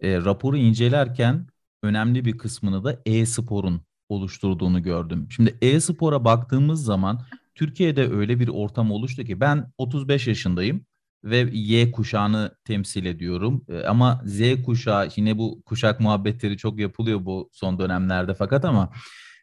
e, 0.00 0.16
raporu 0.24 0.56
incelerken 0.56 1.46
önemli 1.82 2.24
bir 2.24 2.38
kısmını 2.38 2.84
da 2.84 3.02
e-sporun 3.06 3.80
oluşturduğunu 4.08 4.82
gördüm. 4.82 5.26
Şimdi 5.30 5.58
e-spora 5.62 6.24
baktığımız 6.24 6.84
zaman 6.84 7.20
Türkiye'de 7.56 8.10
öyle 8.10 8.40
bir 8.40 8.48
ortam 8.48 8.90
oluştu 8.90 9.24
ki 9.24 9.40
ben 9.40 9.72
35 9.78 10.26
yaşındayım 10.26 10.86
ve 11.24 11.36
Y 11.52 11.90
kuşağını 11.90 12.56
temsil 12.64 13.04
ediyorum. 13.04 13.64
E, 13.68 13.82
ama 13.82 14.22
Z 14.24 14.62
kuşağı 14.64 15.08
yine 15.16 15.38
bu 15.38 15.62
kuşak 15.62 16.00
muhabbetleri 16.00 16.56
çok 16.56 16.78
yapılıyor 16.78 17.24
bu 17.24 17.50
son 17.52 17.78
dönemlerde 17.78 18.34
fakat 18.34 18.64
ama 18.64 18.92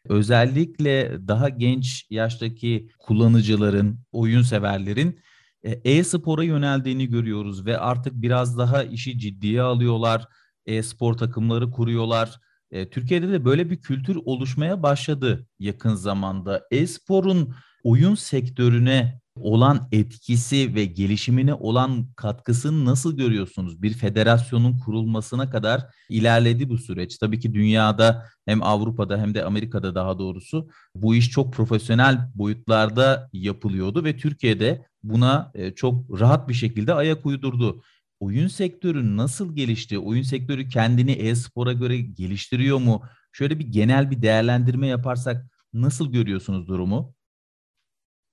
özellikle 0.08 1.18
daha 1.28 1.48
genç 1.48 2.06
yaştaki 2.10 2.88
kullanıcıların, 2.98 3.98
oyun 4.12 4.42
severlerin 4.42 5.20
e, 5.62 5.70
e-spora 5.72 6.44
yöneldiğini 6.44 7.08
görüyoruz 7.08 7.66
ve 7.66 7.78
artık 7.78 8.12
biraz 8.14 8.58
daha 8.58 8.82
işi 8.82 9.18
ciddiye 9.18 9.62
alıyorlar. 9.62 10.28
E-spor 10.66 11.14
takımları 11.14 11.70
kuruyorlar. 11.70 12.40
E, 12.70 12.90
Türkiye'de 12.90 13.28
de 13.28 13.44
böyle 13.44 13.70
bir 13.70 13.80
kültür 13.80 14.18
oluşmaya 14.24 14.82
başladı 14.82 15.46
yakın 15.58 15.94
zamanda. 15.94 16.62
E-sporun 16.70 17.54
oyun 17.84 18.14
sektörüne 18.14 19.20
olan 19.36 19.88
etkisi 19.92 20.74
ve 20.74 20.84
gelişimine 20.84 21.54
olan 21.54 22.06
katkısını 22.16 22.84
nasıl 22.84 23.16
görüyorsunuz? 23.16 23.82
Bir 23.82 23.92
federasyonun 23.92 24.78
kurulmasına 24.78 25.50
kadar 25.50 25.82
ilerledi 26.08 26.68
bu 26.68 26.78
süreç. 26.78 27.18
Tabii 27.18 27.40
ki 27.40 27.54
dünyada 27.54 28.26
hem 28.46 28.62
Avrupa'da 28.62 29.18
hem 29.18 29.34
de 29.34 29.44
Amerika'da 29.44 29.94
daha 29.94 30.18
doğrusu 30.18 30.68
bu 30.94 31.14
iş 31.14 31.30
çok 31.30 31.54
profesyonel 31.54 32.18
boyutlarda 32.34 33.28
yapılıyordu 33.32 34.04
ve 34.04 34.16
Türkiye'de 34.16 34.86
buna 35.02 35.50
e, 35.54 35.74
çok 35.74 36.20
rahat 36.20 36.48
bir 36.48 36.54
şekilde 36.54 36.94
ayak 36.94 37.26
uydurdu. 37.26 37.82
Oyun 38.20 38.48
sektörü 38.48 39.16
nasıl 39.16 39.56
gelişti? 39.56 39.98
Oyun 39.98 40.22
sektörü 40.22 40.68
kendini 40.68 41.12
e-spora 41.12 41.72
göre 41.72 41.98
geliştiriyor 41.98 42.78
mu? 42.78 43.02
Şöyle 43.32 43.58
bir 43.58 43.66
genel 43.66 44.10
bir 44.10 44.22
değerlendirme 44.22 44.86
yaparsak 44.86 45.46
nasıl 45.72 46.12
görüyorsunuz 46.12 46.68
durumu? 46.68 47.13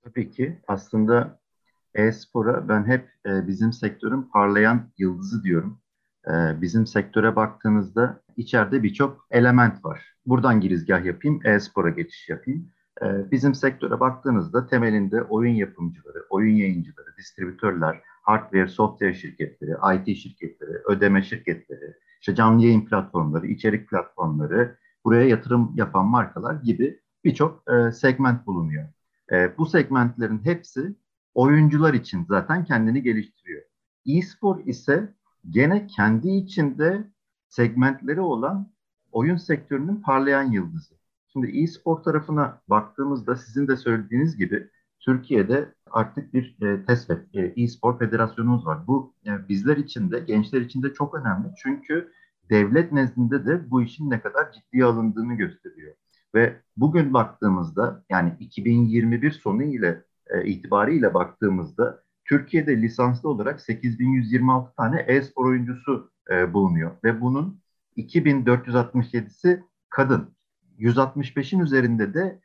Tabii 0.02 0.30
ki 0.30 0.60
aslında 0.68 1.40
e-spora 1.94 2.68
ben 2.68 2.84
hep 2.86 3.08
e, 3.26 3.46
bizim 3.46 3.72
sektörün 3.72 4.22
parlayan 4.22 4.92
yıldızı 4.98 5.44
diyorum. 5.44 5.80
E, 6.26 6.60
bizim 6.60 6.86
sektöre 6.86 7.36
baktığınızda 7.36 8.22
içeride 8.36 8.82
birçok 8.82 9.26
element 9.30 9.84
var. 9.84 10.14
Buradan 10.26 10.60
girizgah 10.60 11.04
yapayım, 11.04 11.40
e-spora 11.46 11.90
geçiş 11.90 12.28
yapayım. 12.28 12.70
E, 13.02 13.30
bizim 13.30 13.54
sektöre 13.54 14.00
baktığınızda 14.00 14.66
temelinde 14.66 15.22
oyun 15.22 15.54
yapımcıları, 15.54 16.26
oyun 16.30 16.54
yayıncıları, 16.54 17.16
distribütörler, 17.18 18.00
hardware, 18.22 18.68
software 18.68 19.14
şirketleri, 19.14 19.72
IT 19.96 20.16
şirketleri, 20.16 20.78
ödeme 20.86 21.22
şirketleri, 21.22 21.94
işte 22.20 22.34
canlı 22.34 22.64
yayın 22.64 22.84
platformları, 22.84 23.46
içerik 23.46 23.88
platformları, 23.88 24.78
buraya 25.04 25.28
yatırım 25.28 25.72
yapan 25.76 26.06
markalar 26.06 26.54
gibi 26.54 27.00
birçok 27.24 27.62
e, 27.72 27.92
segment 27.92 28.46
bulunuyor. 28.46 28.88
E, 29.32 29.58
bu 29.58 29.66
segmentlerin 29.66 30.44
hepsi 30.44 30.96
oyuncular 31.34 31.94
için 31.94 32.24
zaten 32.28 32.64
kendini 32.64 33.02
geliştiriyor. 33.02 33.62
E-spor 34.06 34.66
ise 34.66 35.14
gene 35.50 35.86
kendi 35.86 36.28
içinde 36.28 37.10
segmentleri 37.48 38.20
olan 38.20 38.72
oyun 39.12 39.36
sektörünün 39.36 39.96
parlayan 39.96 40.52
yıldızı. 40.52 40.94
Şimdi 41.32 41.62
e-spor 41.62 42.02
tarafına 42.02 42.60
baktığımızda 42.68 43.36
sizin 43.36 43.68
de 43.68 43.76
söylediğiniz 43.76 44.36
gibi 44.36 44.70
Türkiye'de 45.00 45.74
artık 45.90 46.34
bir 46.34 46.56
e, 46.62 46.84
TESFED, 46.84 47.34
e, 47.34 47.62
e-spor 47.62 47.98
federasyonumuz 47.98 48.66
var. 48.66 48.86
Bu 48.86 49.14
e, 49.26 49.48
bizler 49.48 49.76
için 49.76 50.10
de 50.10 50.20
gençler 50.20 50.60
için 50.60 50.82
de 50.82 50.94
çok 50.94 51.14
önemli. 51.14 51.48
Çünkü 51.56 52.12
devlet 52.50 52.92
nezdinde 52.92 53.46
de 53.46 53.70
bu 53.70 53.82
işin 53.82 54.10
ne 54.10 54.20
kadar 54.20 54.52
ciddiye 54.52 54.84
alındığını 54.84 55.34
gösteriyor. 55.34 55.94
Ve 56.34 56.62
bugün 56.76 57.14
baktığımızda 57.14 58.04
yani 58.10 58.36
2021 58.40 59.30
sonu 59.30 59.62
ile 59.62 60.04
e, 60.26 60.44
itibariyle 60.44 61.14
baktığımızda 61.14 62.02
Türkiye'de 62.24 62.82
lisanslı 62.82 63.28
olarak 63.28 63.60
8126 63.60 64.74
tane 64.74 65.04
e-spor 65.08 65.44
oyuncusu 65.44 66.10
e, 66.30 66.54
bulunuyor 66.54 66.90
ve 67.04 67.20
bunun 67.20 67.60
2467'si 67.96 69.62
kadın. 69.90 70.34
165'in 70.78 71.60
üzerinde 71.60 72.14
de 72.14 72.40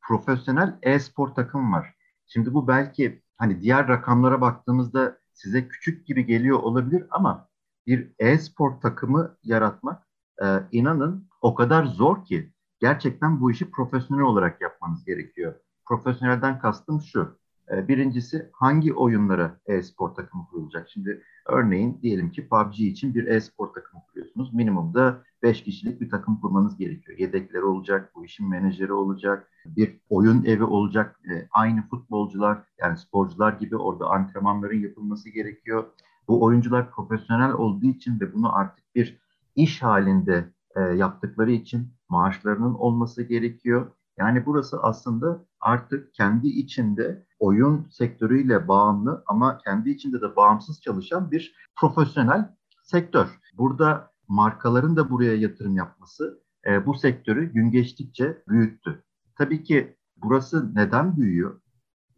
profesyonel 0.00 0.78
e-spor 0.82 1.28
takım 1.28 1.72
var. 1.72 1.94
Şimdi 2.26 2.54
bu 2.54 2.68
belki 2.68 3.22
hani 3.36 3.60
diğer 3.60 3.88
rakamlara 3.88 4.40
baktığımızda 4.40 5.18
size 5.32 5.68
küçük 5.68 6.06
gibi 6.06 6.26
geliyor 6.26 6.58
olabilir 6.58 7.06
ama 7.10 7.48
bir 7.86 8.12
e-spor 8.18 8.80
takımı 8.80 9.36
yaratmak 9.42 10.08
e, 10.42 10.46
inanın 10.72 11.28
o 11.40 11.54
kadar 11.54 11.84
zor 11.84 12.24
ki 12.24 12.53
gerçekten 12.84 13.40
bu 13.40 13.50
işi 13.50 13.70
profesyonel 13.70 14.24
olarak 14.24 14.60
yapmanız 14.60 15.04
gerekiyor. 15.04 15.54
Profesyonelden 15.86 16.58
kastım 16.58 17.00
şu. 17.00 17.38
E, 17.70 17.88
birincisi 17.88 18.50
hangi 18.52 18.94
oyunlara 18.94 19.60
e-spor 19.66 20.08
takımı 20.08 20.46
kurulacak? 20.46 20.88
Şimdi 20.90 21.22
örneğin 21.46 21.98
diyelim 22.02 22.30
ki 22.30 22.48
PUBG 22.48 22.80
için 22.80 23.14
bir 23.14 23.26
e-spor 23.26 23.66
takımı 23.66 24.02
kuruyorsunuz. 24.06 24.54
Minimumda 24.54 25.22
5 25.42 25.62
kişilik 25.62 26.00
bir 26.00 26.10
takım 26.10 26.40
kurmanız 26.40 26.76
gerekiyor. 26.76 27.18
Yedekleri 27.18 27.64
olacak, 27.64 28.12
bu 28.14 28.24
işin 28.24 28.48
menajeri 28.48 28.92
olacak, 28.92 29.50
bir 29.66 30.00
oyun 30.08 30.44
evi 30.44 30.64
olacak. 30.64 31.20
E, 31.30 31.48
aynı 31.50 31.82
futbolcular 31.88 32.58
yani 32.78 32.98
sporcular 32.98 33.52
gibi 33.52 33.76
orada 33.76 34.06
antrenmanların 34.06 34.80
yapılması 34.80 35.30
gerekiyor. 35.30 35.84
Bu 36.28 36.42
oyuncular 36.42 36.90
profesyonel 36.90 37.52
olduğu 37.52 37.86
için 37.86 38.20
ve 38.20 38.34
bunu 38.34 38.56
artık 38.56 38.94
bir 38.94 39.18
iş 39.56 39.82
halinde 39.82 40.54
e, 40.76 40.80
yaptıkları 40.80 41.50
için 41.52 41.92
maaşlarının 42.08 42.74
olması 42.74 43.22
gerekiyor. 43.22 43.90
Yani 44.18 44.46
burası 44.46 44.82
aslında 44.82 45.44
artık 45.60 46.14
kendi 46.14 46.48
içinde 46.48 47.26
oyun 47.38 47.88
sektörüyle 47.90 48.68
bağımlı 48.68 49.24
ama 49.26 49.58
kendi 49.58 49.90
içinde 49.90 50.20
de 50.20 50.36
bağımsız 50.36 50.80
çalışan 50.82 51.30
bir 51.30 51.54
profesyonel 51.80 52.54
sektör. 52.82 53.40
Burada 53.54 54.10
markaların 54.28 54.96
da 54.96 55.10
buraya 55.10 55.36
yatırım 55.36 55.76
yapması 55.76 56.42
e, 56.66 56.86
bu 56.86 56.94
sektörü 56.94 57.52
gün 57.52 57.70
geçtikçe 57.70 58.42
büyüttü. 58.48 59.02
Tabii 59.38 59.62
ki 59.62 59.96
burası 60.16 60.74
neden 60.74 61.16
büyüyor? 61.16 61.60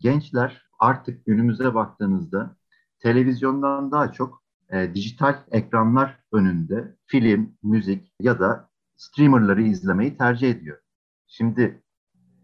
Gençler 0.00 0.66
artık 0.78 1.26
günümüze 1.26 1.74
baktığınızda 1.74 2.56
televizyondan 2.98 3.92
daha 3.92 4.12
çok 4.12 4.42
e, 4.72 4.94
dijital 4.94 5.34
ekranlar 5.50 6.20
önünde 6.32 6.96
film, 7.06 7.52
müzik 7.62 8.12
ya 8.20 8.40
da 8.40 8.68
streamerları 8.96 9.62
izlemeyi 9.62 10.16
tercih 10.16 10.50
ediyor. 10.50 10.78
Şimdi 11.26 11.82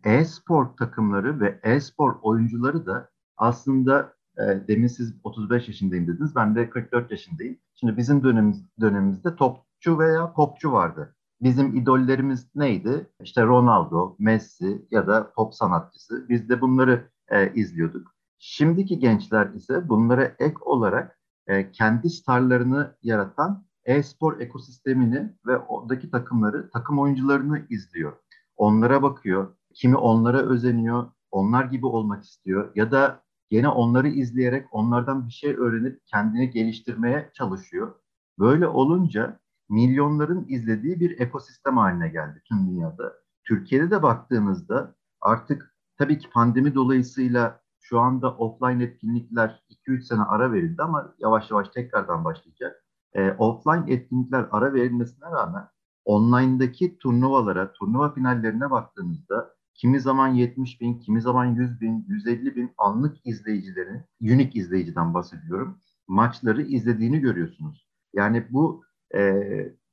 e-spor 0.05 0.67
takımları 0.77 1.41
ve 1.41 1.61
e-spor 1.63 2.19
oyuncuları 2.23 2.87
da 2.87 3.11
aslında 3.37 4.15
e, 4.39 4.69
demin 4.69 4.87
siz 4.87 5.15
35 5.25 5.69
yaşındayım 5.69 6.07
dediniz. 6.07 6.37
Ben 6.37 6.57
de 6.57 6.71
44 6.71 7.11
yaşındayım. 7.11 7.59
Şimdi 7.75 7.97
bizim 7.97 8.23
dönemimiz, 8.23 8.65
dönemimizde 8.81 9.37
topçu 9.37 9.99
veya 9.99 10.33
popçu 10.33 10.73
vardı. 10.73 11.17
Bizim 11.43 11.77
idollerimiz 11.77 12.47
neydi? 12.55 13.11
İşte 13.23 13.43
Ronaldo, 13.43 14.17
Messi 14.19 14.87
ya 14.91 15.07
da 15.07 15.33
pop 15.33 15.55
sanatçısı. 15.55 16.29
Biz 16.29 16.49
de 16.49 16.61
bunları 16.61 17.11
e, 17.29 17.53
izliyorduk. 17.55 18.15
Şimdiki 18.39 18.99
gençler 18.99 19.49
ise 19.55 19.89
bunlara 19.89 20.25
ek 20.39 20.55
olarak 20.61 21.19
e, 21.47 21.73
kendi 21.73 22.11
starlarını 22.11 22.97
yaratan 23.03 23.65
e-spor 23.85 24.41
ekosistemini 24.41 25.37
ve 25.47 25.59
oradaki 25.59 26.11
takımları, 26.11 26.71
takım 26.71 26.99
oyuncularını 26.99 27.67
izliyor. 27.71 28.13
Onlara 28.57 29.03
bakıyor. 29.03 29.57
Kimi 29.75 29.97
onlara 29.97 30.39
özeniyor, 30.39 31.11
onlar 31.31 31.65
gibi 31.65 31.87
olmak 31.87 32.25
istiyor 32.25 32.73
ya 32.75 32.91
da 32.91 33.23
gene 33.51 33.69
onları 33.69 34.09
izleyerek 34.09 34.67
onlardan 34.73 35.27
bir 35.27 35.33
şey 35.33 35.55
öğrenip 35.55 36.01
kendini 36.07 36.51
geliştirmeye 36.51 37.31
çalışıyor. 37.35 37.95
Böyle 38.39 38.67
olunca 38.67 39.41
milyonların 39.69 40.47
izlediği 40.49 41.01
bir 41.01 41.21
ekosistem 41.21 41.77
haline 41.77 42.09
geldi 42.09 42.43
tüm 42.49 42.67
dünyada. 42.67 43.13
Türkiye'de 43.45 43.91
de 43.91 44.03
baktığımızda 44.03 44.95
artık 45.21 45.75
tabii 45.99 46.19
ki 46.19 46.31
pandemi 46.31 46.75
dolayısıyla 46.75 47.62
şu 47.83 48.01
anda 48.01 48.37
offline 48.37 48.85
etkinlikler 48.85 49.63
2-3 49.89 50.03
sene 50.03 50.23
ara 50.23 50.53
verildi 50.53 50.83
ama 50.83 51.15
yavaş 51.19 51.51
yavaş 51.51 51.69
tekrardan 51.69 52.25
başlayacak. 52.25 52.85
E, 53.15 53.31
offline 53.31 53.93
etkinlikler 53.93 54.47
ara 54.51 54.75
verilmesine 54.75 55.31
rağmen 55.31 55.69
online'daki 56.05 56.99
turnuvalara, 56.99 57.73
turnuva 57.73 58.15
finallerine 58.15 58.71
baktığımızda 58.71 59.55
kimi 59.75 60.01
zaman 60.01 60.29
70 60.29 60.81
bin, 60.81 60.99
kimi 60.99 61.23
zaman 61.23 61.45
100 61.45 61.81
bin, 61.81 62.05
150 62.09 62.57
bin 62.57 62.71
anlık 62.79 63.27
izleyicilerin, 63.27 64.03
unique 64.21 64.53
izleyiciden 64.53 65.15
bahsediyorum, 65.15 65.79
maçları 66.09 66.63
izlediğini 66.63 67.21
görüyorsunuz. 67.21 67.89
Yani 68.15 68.47
bu 68.51 68.85
e, 69.15 69.43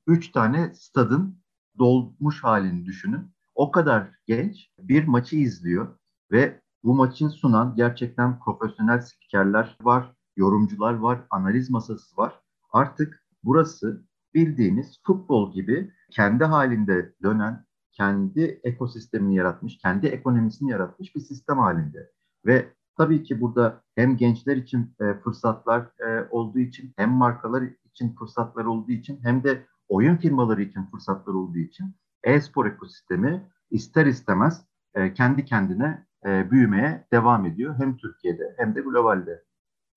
üç 0.08 0.32
tane 0.32 0.73
stadın 0.73 1.39
dolmuş 1.80 2.43
halini 2.43 2.86
düşünün. 2.86 3.32
O 3.56 3.71
kadar 3.71 4.10
genç 4.25 4.71
bir 4.80 5.08
maçı 5.08 5.36
izliyor 5.36 5.97
ve 6.32 6.62
bu 6.84 6.96
maçı 6.96 7.30
sunan 7.30 7.76
gerçekten 7.76 8.39
profesyonel 8.39 9.02
spikerler 9.02 9.78
var, 9.82 10.13
yorumcular 10.36 10.94
var, 10.94 11.22
analiz 11.30 11.70
masası 11.70 12.18
var. 12.18 12.42
Artık 12.72 13.24
burası 13.44 14.04
bildiğiniz 14.34 15.00
futbol 15.08 15.54
gibi 15.54 15.92
kendi 16.12 16.44
halinde 16.44 17.13
dönen, 17.24 17.65
kendi 17.92 18.60
ekosistemini 18.63 19.36
yaratmış, 19.36 19.78
kendi 19.78 20.08
ekonomisini 20.08 20.72
yaratmış 20.72 21.15
bir 21.15 21.22
sistem 21.22 21.58
halinde. 21.58 22.12
Ve 22.46 22.74
tabii 22.98 23.24
ki 23.24 23.42
burada 23.42 23.82
hem 23.96 24.18
gençler 24.18 24.58
için 24.58 24.96
e, 25.02 25.13
fırsatlar 25.13 25.82
e, 26.00 26.28
olduğu 26.30 26.60
için, 26.60 26.94
hem 26.98 27.12
markalar 27.12 27.63
için 27.86 28.15
fırsatlar 28.15 28.65
olduğu 28.65 28.92
için, 28.92 29.20
hem 29.24 29.44
de 29.44 29.65
oyun 29.89 30.18
firmaları 30.18 30.62
için 30.62 30.86
fırsatlar 30.86 31.34
olduğu 31.34 31.58
için 31.58 31.96
e-spor 32.24 32.65
ekosistemi 32.65 33.48
ister 33.72 34.06
istemez 34.06 34.65
e, 34.94 35.13
kendi 35.13 35.46
kendine 35.46 36.06
e, 36.26 36.52
büyümeye 36.52 37.06
devam 37.14 37.46
ediyor. 37.46 37.76
Hem 37.78 37.98
Türkiye'de 37.98 38.44
hem 38.58 38.76
de 38.76 38.82
globalde. 38.82 39.44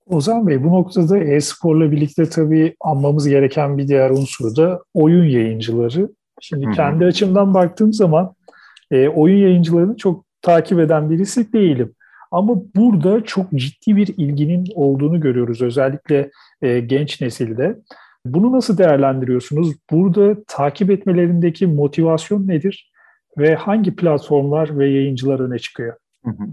Ozan 0.07 0.47
Bey 0.47 0.65
bu 0.65 0.69
noktada 0.69 1.19
e-sporla 1.19 1.91
birlikte 1.93 2.29
tabii 2.29 2.77
anmamız 2.81 3.29
gereken 3.29 3.79
bir 3.79 3.89
diğer 3.89 4.11
unsur 4.11 4.57
da 4.57 4.83
oyun 4.95 5.25
yayıncıları. 5.25 6.09
Şimdi 6.41 6.67
Hı-hı. 6.67 6.75
kendi 6.75 7.05
açımdan 7.05 7.55
baktığım 7.55 7.93
zaman 7.93 8.35
e, 8.91 9.09
oyun 9.09 9.39
yayıncılarını 9.39 9.97
çok 9.97 10.25
takip 10.43 10.79
eden 10.79 11.11
birisi 11.11 11.53
değilim. 11.53 11.95
Ama 12.31 12.55
burada 12.77 13.25
çok 13.25 13.51
ciddi 13.51 13.97
bir 13.97 14.09
ilginin 14.09 14.67
olduğunu 14.75 15.21
görüyoruz 15.21 15.63
özellikle 15.63 16.31
e, 16.63 16.81
genç 16.81 17.21
nesilde. 17.21 17.79
Bunu 18.27 18.53
nasıl 18.53 18.79
değerlendiriyorsunuz? 18.79 19.75
Burada 19.91 20.45
takip 20.49 20.91
etmelerindeki 20.91 21.67
motivasyon 21.67 22.49
nedir? 22.49 22.93
Ve 23.39 23.55
hangi 23.55 23.97
platformlar 23.97 24.79
ve 24.79 24.91
yayıncılar 24.91 25.41
öne 25.41 25.59
çıkıyor? 25.59 25.95
Hı 26.25 26.31
hı. 26.31 26.47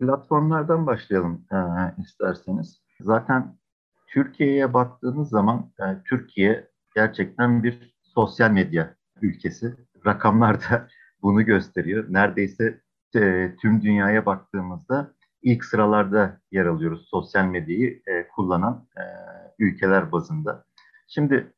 Platformlardan 0.00 0.86
başlayalım 0.86 1.44
e, 1.52 1.56
isterseniz. 2.02 2.82
Zaten 3.00 3.56
Türkiye'ye 4.06 4.74
baktığınız 4.74 5.28
zaman 5.28 5.72
e, 5.80 5.84
Türkiye 6.04 6.70
gerçekten 6.94 7.62
bir 7.62 7.94
sosyal 8.02 8.50
medya 8.50 8.96
ülkesi. 9.22 9.74
Rakamlar 10.06 10.60
da 10.60 10.88
bunu 11.22 11.42
gösteriyor. 11.42 12.06
Neredeyse 12.08 12.80
e, 13.16 13.54
tüm 13.62 13.82
dünyaya 13.82 14.26
baktığımızda 14.26 15.12
ilk 15.42 15.64
sıralarda 15.64 16.40
yer 16.52 16.66
alıyoruz 16.66 17.08
sosyal 17.10 17.44
medyayı 17.44 18.02
e, 18.06 18.28
kullanan 18.28 18.88
e, 18.96 19.02
ülkeler 19.58 20.12
bazında. 20.12 20.64
Şimdi 21.08 21.52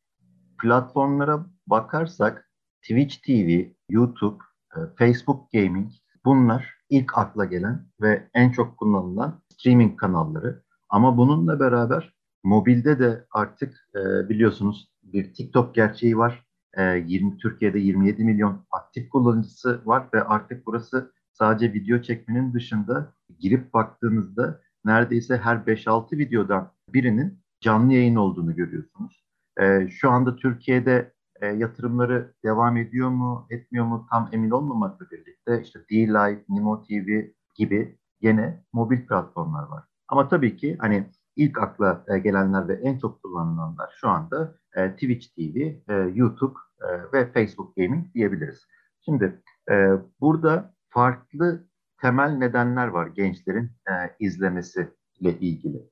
platformlara 0.62 1.46
bakarsak 1.66 2.50
Twitch 2.82 3.16
TV, 3.16 3.68
YouTube, 3.88 4.44
e, 4.76 4.78
Facebook 4.98 5.52
Gaming 5.52 5.90
bunlar 6.24 6.77
ilk 6.90 7.18
akla 7.18 7.44
gelen 7.44 7.86
ve 8.00 8.28
en 8.34 8.50
çok 8.50 8.76
kullanılan 8.78 9.42
streaming 9.52 10.00
kanalları. 10.00 10.62
Ama 10.88 11.16
bununla 11.16 11.60
beraber 11.60 12.14
mobilde 12.44 12.98
de 12.98 13.26
artık 13.30 13.88
e, 13.94 14.28
biliyorsunuz 14.28 14.92
bir 15.02 15.34
TikTok 15.34 15.74
gerçeği 15.74 16.18
var. 16.18 16.44
E, 16.74 16.82
20 16.82 17.36
Türkiye'de 17.36 17.78
27 17.78 18.24
milyon 18.24 18.66
aktif 18.70 19.10
kullanıcısı 19.10 19.82
var 19.86 20.08
ve 20.14 20.22
artık 20.22 20.66
burası 20.66 21.12
sadece 21.32 21.72
video 21.72 22.02
çekmenin 22.02 22.54
dışında 22.54 23.12
girip 23.38 23.74
baktığınızda 23.74 24.60
neredeyse 24.84 25.36
her 25.36 25.56
5-6 25.56 26.18
videodan 26.18 26.72
birinin 26.94 27.40
canlı 27.60 27.92
yayın 27.92 28.16
olduğunu 28.16 28.56
görüyorsunuz. 28.56 29.24
E, 29.60 29.88
şu 29.90 30.10
anda 30.10 30.36
Türkiye'de 30.36 31.12
e, 31.40 31.46
yatırımları 31.46 32.34
devam 32.44 32.76
ediyor 32.76 33.08
mu, 33.08 33.46
etmiyor 33.50 33.86
mu 33.86 34.06
tam 34.10 34.28
emin 34.32 34.50
olmamakla 34.50 35.10
birlikte 35.10 35.62
işte 35.62 35.80
D-Live, 35.90 36.44
Nimo 36.48 36.82
TV 36.82 37.22
gibi 37.54 37.98
yine 38.20 38.64
mobil 38.72 39.06
platformlar 39.06 39.62
var. 39.62 39.84
Ama 40.08 40.28
tabii 40.28 40.56
ki 40.56 40.76
hani 40.80 41.10
ilk 41.36 41.58
akla 41.58 42.04
e, 42.08 42.18
gelenler 42.18 42.68
ve 42.68 42.74
en 42.74 42.98
çok 42.98 43.22
kullanılanlar 43.22 43.94
şu 44.00 44.08
anda 44.08 44.54
e, 44.76 44.92
Twitch 44.92 45.26
TV, 45.26 45.56
e, 45.92 46.12
YouTube 46.14 46.54
e, 46.80 47.12
ve 47.12 47.32
Facebook 47.32 47.76
Gaming 47.76 48.14
diyebiliriz. 48.14 48.66
Şimdi 49.04 49.42
e, 49.70 49.90
burada 50.20 50.74
farklı 50.88 51.68
temel 52.00 52.30
nedenler 52.30 52.86
var 52.86 53.06
gençlerin 53.06 53.64
e, 53.64 53.92
izlemesiyle 54.18 55.38
ilgili. 55.40 55.90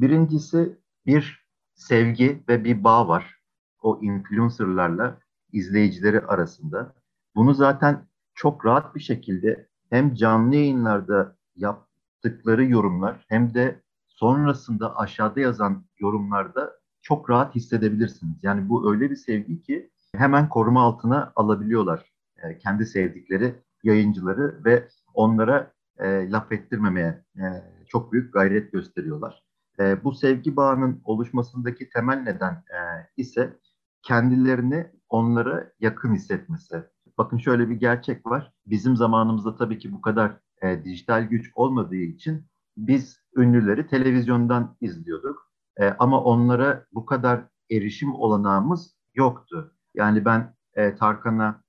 Birincisi 0.00 0.78
bir 1.06 1.48
sevgi 1.74 2.44
ve 2.48 2.64
bir 2.64 2.84
bağ 2.84 3.08
var 3.08 3.41
o 3.82 3.98
influencerlarla 4.02 5.18
izleyicileri 5.52 6.20
arasında. 6.20 6.94
Bunu 7.34 7.54
zaten 7.54 8.06
çok 8.34 8.66
rahat 8.66 8.94
bir 8.94 9.00
şekilde 9.00 9.68
hem 9.90 10.14
canlı 10.14 10.54
yayınlarda 10.54 11.36
yaptıkları 11.56 12.64
yorumlar 12.64 13.24
hem 13.28 13.54
de 13.54 13.82
sonrasında 14.06 14.98
aşağıda 14.98 15.40
yazan 15.40 15.84
yorumlarda 15.98 16.72
çok 17.02 17.30
rahat 17.30 17.54
hissedebilirsiniz. 17.54 18.36
Yani 18.42 18.68
bu 18.68 18.92
öyle 18.92 19.10
bir 19.10 19.16
sevgi 19.16 19.62
ki 19.62 19.90
hemen 20.16 20.48
koruma 20.48 20.82
altına 20.82 21.32
alabiliyorlar 21.36 22.12
e, 22.42 22.58
kendi 22.58 22.86
sevdikleri 22.86 23.54
yayıncıları 23.82 24.64
ve 24.64 24.88
onlara 25.14 25.72
e, 25.98 26.30
laf 26.30 26.52
ettirmemeye 26.52 27.24
e, 27.36 27.44
çok 27.88 28.12
büyük 28.12 28.32
gayret 28.32 28.72
gösteriyorlar. 28.72 29.42
E, 29.78 30.04
bu 30.04 30.12
sevgi 30.12 30.56
bağının 30.56 31.00
oluşmasındaki 31.04 31.88
temel 31.88 32.16
neden 32.16 32.52
e, 32.52 32.80
ise 33.16 33.58
kendilerini 34.02 34.90
onlara 35.08 35.72
yakın 35.80 36.14
hissetmesi. 36.14 36.82
Bakın 37.18 37.38
şöyle 37.38 37.68
bir 37.70 37.74
gerçek 37.74 38.26
var. 38.26 38.52
Bizim 38.66 38.96
zamanımızda 38.96 39.56
tabii 39.56 39.78
ki 39.78 39.92
bu 39.92 40.00
kadar 40.00 40.38
e, 40.62 40.84
dijital 40.84 41.22
güç 41.22 41.50
olmadığı 41.54 41.96
için 41.96 42.46
biz 42.76 43.20
ünlüleri 43.36 43.86
televizyondan 43.86 44.76
izliyorduk. 44.80 45.52
E, 45.76 45.88
ama 45.88 46.24
onlara 46.24 46.86
bu 46.92 47.06
kadar 47.06 47.44
erişim 47.70 48.14
olanağımız 48.14 48.96
yoktu. 49.14 49.74
Yani 49.94 50.24
ben 50.24 50.54
e, 50.74 50.94
Tarkan'a 50.94 51.62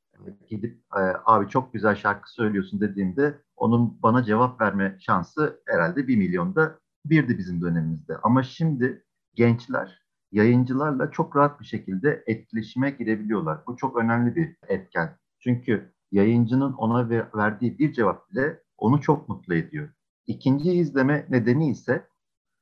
gidip 0.49 0.81
e, 0.95 1.01
abi 1.25 1.49
çok 1.49 1.73
güzel 1.73 1.95
şarkı 1.95 2.33
söylüyorsun 2.33 2.81
dediğimde 2.81 3.41
onun 3.55 4.01
bana 4.03 4.23
cevap 4.23 4.61
verme 4.61 4.97
şansı 4.99 5.61
herhalde 5.67 6.07
bir 6.07 6.17
milyonda 6.17 6.79
birdi 7.05 7.37
bizim 7.37 7.61
dönemimizde. 7.61 8.17
Ama 8.23 8.43
şimdi 8.43 9.05
gençler 9.33 10.02
yayıncılarla 10.33 11.11
çok 11.11 11.35
rahat 11.35 11.59
bir 11.59 11.65
şekilde 11.65 12.23
etkileşime 12.27 12.89
girebiliyorlar. 12.89 13.59
Bu 13.67 13.77
çok 13.77 13.97
önemli 13.97 14.35
bir 14.35 14.55
etken. 14.67 15.17
Çünkü 15.39 15.93
yayıncının 16.11 16.73
ona 16.73 17.09
verdiği 17.09 17.79
bir 17.79 17.93
cevap 17.93 18.31
bile 18.31 18.59
onu 18.77 19.01
çok 19.01 19.29
mutlu 19.29 19.55
ediyor. 19.55 19.89
İkinci 20.27 20.71
izleme 20.71 21.25
nedeni 21.29 21.69
ise 21.69 22.07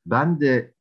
ben 0.05 0.39
de 0.39 0.73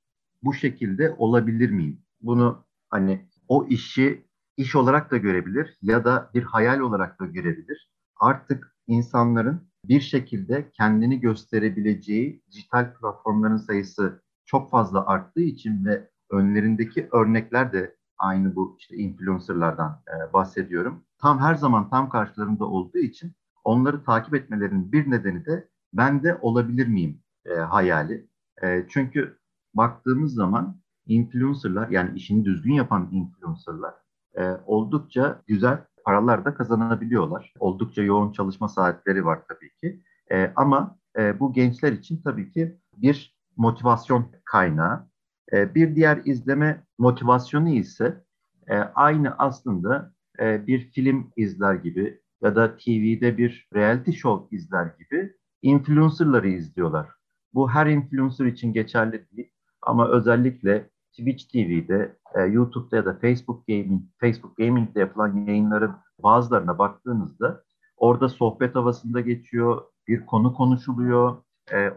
bu 0.42 0.54
şekilde 0.54 1.14
olabilir 1.18 1.70
miyim? 1.70 2.02
Bunu 2.20 2.64
hani 2.88 3.28
o 3.48 3.66
işi 3.66 4.24
iş 4.56 4.76
olarak 4.76 5.10
da 5.10 5.16
görebilir 5.16 5.78
ya 5.82 6.04
da 6.04 6.30
bir 6.34 6.42
hayal 6.42 6.80
olarak 6.80 7.20
da 7.20 7.26
görebilir. 7.26 7.90
Artık 8.16 8.76
insanların 8.86 9.70
bir 9.84 10.00
şekilde 10.00 10.70
kendini 10.70 11.20
gösterebileceği 11.20 12.42
dijital 12.50 12.94
platformların 12.94 13.56
sayısı 13.56 14.22
çok 14.44 14.70
fazla 14.70 15.06
arttığı 15.06 15.42
için 15.42 15.84
ve 15.84 16.09
önlerindeki 16.30 17.08
örnekler 17.12 17.72
de 17.72 17.96
aynı 18.18 18.56
bu 18.56 18.76
işte 18.78 18.96
influencerlardan 18.96 20.02
e, 20.08 20.32
bahsediyorum. 20.32 21.04
Tam 21.18 21.38
her 21.38 21.54
zaman 21.54 21.90
tam 21.90 22.08
karşılarında 22.08 22.64
olduğu 22.64 22.98
için 22.98 23.32
onları 23.64 24.04
takip 24.04 24.34
etmelerinin 24.34 24.92
bir 24.92 25.10
nedeni 25.10 25.46
de 25.46 25.68
ben 25.92 26.22
de 26.22 26.38
olabilir 26.40 26.86
miyim 26.86 27.22
e, 27.46 27.54
hayali. 27.54 28.26
E, 28.62 28.86
çünkü 28.88 29.38
baktığımız 29.74 30.34
zaman 30.34 30.80
influencerlar 31.06 31.88
yani 31.88 32.10
işini 32.16 32.44
düzgün 32.44 32.72
yapan 32.72 33.08
influencerlar 33.12 33.94
e, 34.38 34.42
oldukça 34.66 35.42
güzel 35.46 35.78
paralar 36.04 36.44
da 36.44 36.54
kazanabiliyorlar. 36.54 37.52
Oldukça 37.58 38.02
yoğun 38.02 38.32
çalışma 38.32 38.68
saatleri 38.68 39.24
var 39.24 39.40
tabii 39.48 39.70
ki. 39.76 40.02
E, 40.32 40.52
ama 40.56 40.98
e, 41.18 41.40
bu 41.40 41.52
gençler 41.52 41.92
için 41.92 42.22
tabii 42.22 42.52
ki 42.52 42.78
bir 42.96 43.36
motivasyon 43.56 44.26
kaynağı. 44.44 45.09
E, 45.52 45.74
bir 45.74 45.96
diğer 45.96 46.20
izleme 46.24 46.84
motivasyonu 46.98 47.68
ise 47.68 48.24
e, 48.68 48.76
aynı 48.76 49.34
aslında 49.38 50.12
e, 50.40 50.66
bir 50.66 50.90
film 50.90 51.30
izler 51.36 51.74
gibi, 51.74 52.20
ya 52.42 52.56
da 52.56 52.76
TV'de 52.76 53.38
bir 53.38 53.68
reality 53.74 54.10
show 54.10 54.56
izler 54.56 54.86
gibi 54.98 55.32
influencerları 55.62 56.48
izliyorlar. 56.48 57.08
Bu 57.54 57.70
her 57.70 57.86
influencer 57.86 58.44
için 58.44 58.72
geçerli 58.72 59.26
değil 59.36 59.50
ama 59.82 60.08
özellikle 60.08 60.90
Twitch 61.12 61.44
TV'de, 61.52 62.16
YouTube'da 62.50 62.96
ya 62.96 63.04
da 63.04 63.18
Facebook 63.18 63.66
Gaming, 63.68 64.02
Facebook 64.20 64.56
Gaming'de 64.56 65.00
yapılan 65.00 65.46
yayınların 65.46 65.92
bazılarına 66.22 66.78
baktığınızda 66.78 67.64
orada 67.96 68.28
sohbet 68.28 68.74
havasında 68.74 69.20
geçiyor, 69.20 69.82
bir 70.08 70.26
konu 70.26 70.54
konuşuluyor, 70.54 71.36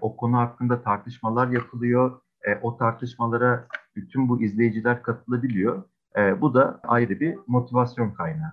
o 0.02 0.16
konu 0.16 0.38
hakkında 0.38 0.82
tartışmalar 0.82 1.48
yapılıyor, 1.48 2.22
e, 2.44 2.56
o 2.62 2.78
tartışmalara 2.78 3.68
bütün 3.96 4.30
bu 4.30 4.42
izleyiciler 4.42 5.04
katılabiliyor. 5.04 5.84
E, 6.18 6.42
bu 6.42 6.54
da 6.54 6.80
ayrı 6.84 7.20
bir 7.20 7.36
motivasyon 7.48 8.12
kaynağı. 8.12 8.52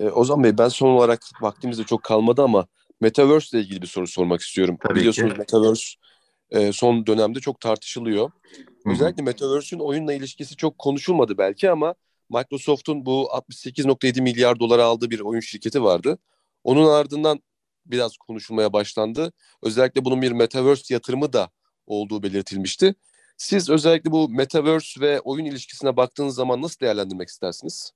E, 0.00 0.08
Ozan 0.08 0.44
Bey 0.44 0.58
ben 0.58 0.68
son 0.68 0.88
olarak 0.88 1.20
vaktimizde 1.40 1.84
çok 1.84 2.02
kalmadı 2.02 2.42
ama 2.42 2.66
Metaverse 3.00 3.58
ile 3.58 3.64
ilgili 3.64 3.82
bir 3.82 3.86
soru 3.86 4.06
sormak 4.06 4.40
istiyorum. 4.40 4.78
Tabii 4.82 4.98
Biliyorsunuz 4.98 5.32
ki. 5.32 5.38
Metaverse 5.38 5.98
e, 6.50 6.72
son 6.72 7.06
dönemde 7.06 7.40
çok 7.40 7.60
tartışılıyor. 7.60 8.30
Özellikle 8.86 9.22
Metaverse'ün 9.22 9.80
oyunla 9.80 10.12
ilişkisi 10.12 10.56
çok 10.56 10.78
konuşulmadı 10.78 11.38
belki 11.38 11.70
ama 11.70 11.94
Microsoft'un 12.30 13.06
bu 13.06 13.28
68.7 13.32 14.20
milyar 14.22 14.60
dolara 14.60 14.84
aldığı 14.84 15.10
bir 15.10 15.20
oyun 15.20 15.40
şirketi 15.40 15.82
vardı. 15.82 16.18
Onun 16.64 16.88
ardından 16.90 17.40
biraz 17.86 18.16
konuşulmaya 18.16 18.72
başlandı. 18.72 19.32
Özellikle 19.62 20.04
bunun 20.04 20.22
bir 20.22 20.32
Metaverse 20.32 20.94
yatırımı 20.94 21.32
da 21.32 21.50
olduğu 21.88 22.22
belirtilmişti. 22.22 22.94
Siz 23.36 23.70
özellikle 23.70 24.10
bu 24.10 24.28
Metaverse 24.28 25.00
ve 25.00 25.20
oyun 25.20 25.44
ilişkisine 25.44 25.96
baktığınız 25.96 26.34
zaman 26.34 26.62
nasıl 26.62 26.80
değerlendirmek 26.80 27.28
istersiniz? 27.28 27.92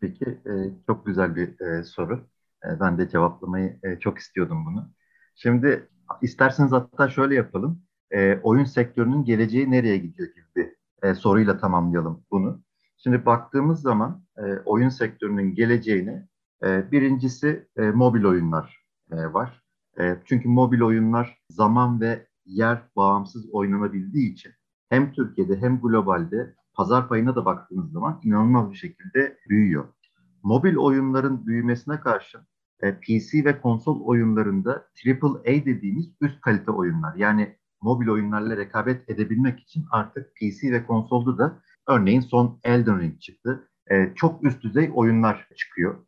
Peki 0.00 0.24
e, 0.24 0.52
çok 0.86 1.06
güzel 1.06 1.36
bir 1.36 1.60
e, 1.60 1.84
soru. 1.84 2.26
E, 2.64 2.80
ben 2.80 2.98
de 2.98 3.08
cevaplamayı 3.08 3.80
çok 4.00 4.18
istiyordum 4.18 4.66
bunu. 4.66 4.90
Şimdi 5.34 5.88
isterseniz 6.22 6.72
hatta 6.72 7.08
şöyle 7.08 7.34
yapalım. 7.34 7.82
Oyun 8.42 8.64
sektörünün 8.64 9.24
geleceği 9.24 9.70
nereye 9.70 9.96
gidiyor 9.96 10.28
gibi 10.28 10.46
bir 11.02 11.14
soruyla 11.14 11.58
tamamlayalım 11.58 12.24
bunu. 12.30 12.62
Şimdi 12.96 13.26
baktığımız 13.26 13.80
zaman 13.80 14.24
oyun 14.64 14.88
sektörünün 14.88 15.54
geleceğini 15.54 16.26
birincisi 16.62 17.68
mobil 17.76 18.24
oyunlar 18.24 18.84
var. 19.10 19.62
Çünkü 20.24 20.48
mobil 20.48 20.80
oyunlar 20.80 21.38
zaman 21.50 22.00
ve 22.00 22.26
yer 22.46 22.82
bağımsız 22.96 23.50
oynanabildiği 23.50 24.32
için 24.32 24.52
hem 24.88 25.12
Türkiye'de 25.12 25.56
hem 25.56 25.80
globalde 25.80 26.54
pazar 26.74 27.08
payına 27.08 27.36
da 27.36 27.44
baktığınız 27.44 27.92
zaman 27.92 28.20
inanılmaz 28.24 28.70
bir 28.70 28.76
şekilde 28.76 29.38
büyüyor. 29.48 29.88
Mobil 30.42 30.76
oyunların 30.76 31.46
büyümesine 31.46 32.00
karşın 32.00 32.40
e, 32.82 33.00
PC 33.00 33.44
ve 33.44 33.60
konsol 33.60 34.00
oyunlarında 34.04 34.86
AAA 35.06 35.44
dediğimiz 35.44 36.06
üst 36.20 36.40
kalite 36.40 36.70
oyunlar 36.70 37.14
yani 37.14 37.56
mobil 37.82 38.08
oyunlarla 38.08 38.56
rekabet 38.56 39.10
edebilmek 39.10 39.60
için 39.60 39.84
artık 39.90 40.36
PC 40.36 40.72
ve 40.72 40.86
konsolda 40.86 41.38
da 41.38 41.58
örneğin 41.88 42.20
son 42.20 42.60
Elden 42.64 43.00
Ring 43.00 43.20
çıktı. 43.20 43.68
E, 43.90 44.12
çok 44.14 44.44
üst 44.44 44.62
düzey 44.62 44.90
oyunlar 44.94 45.48
çıkıyor. 45.56 46.06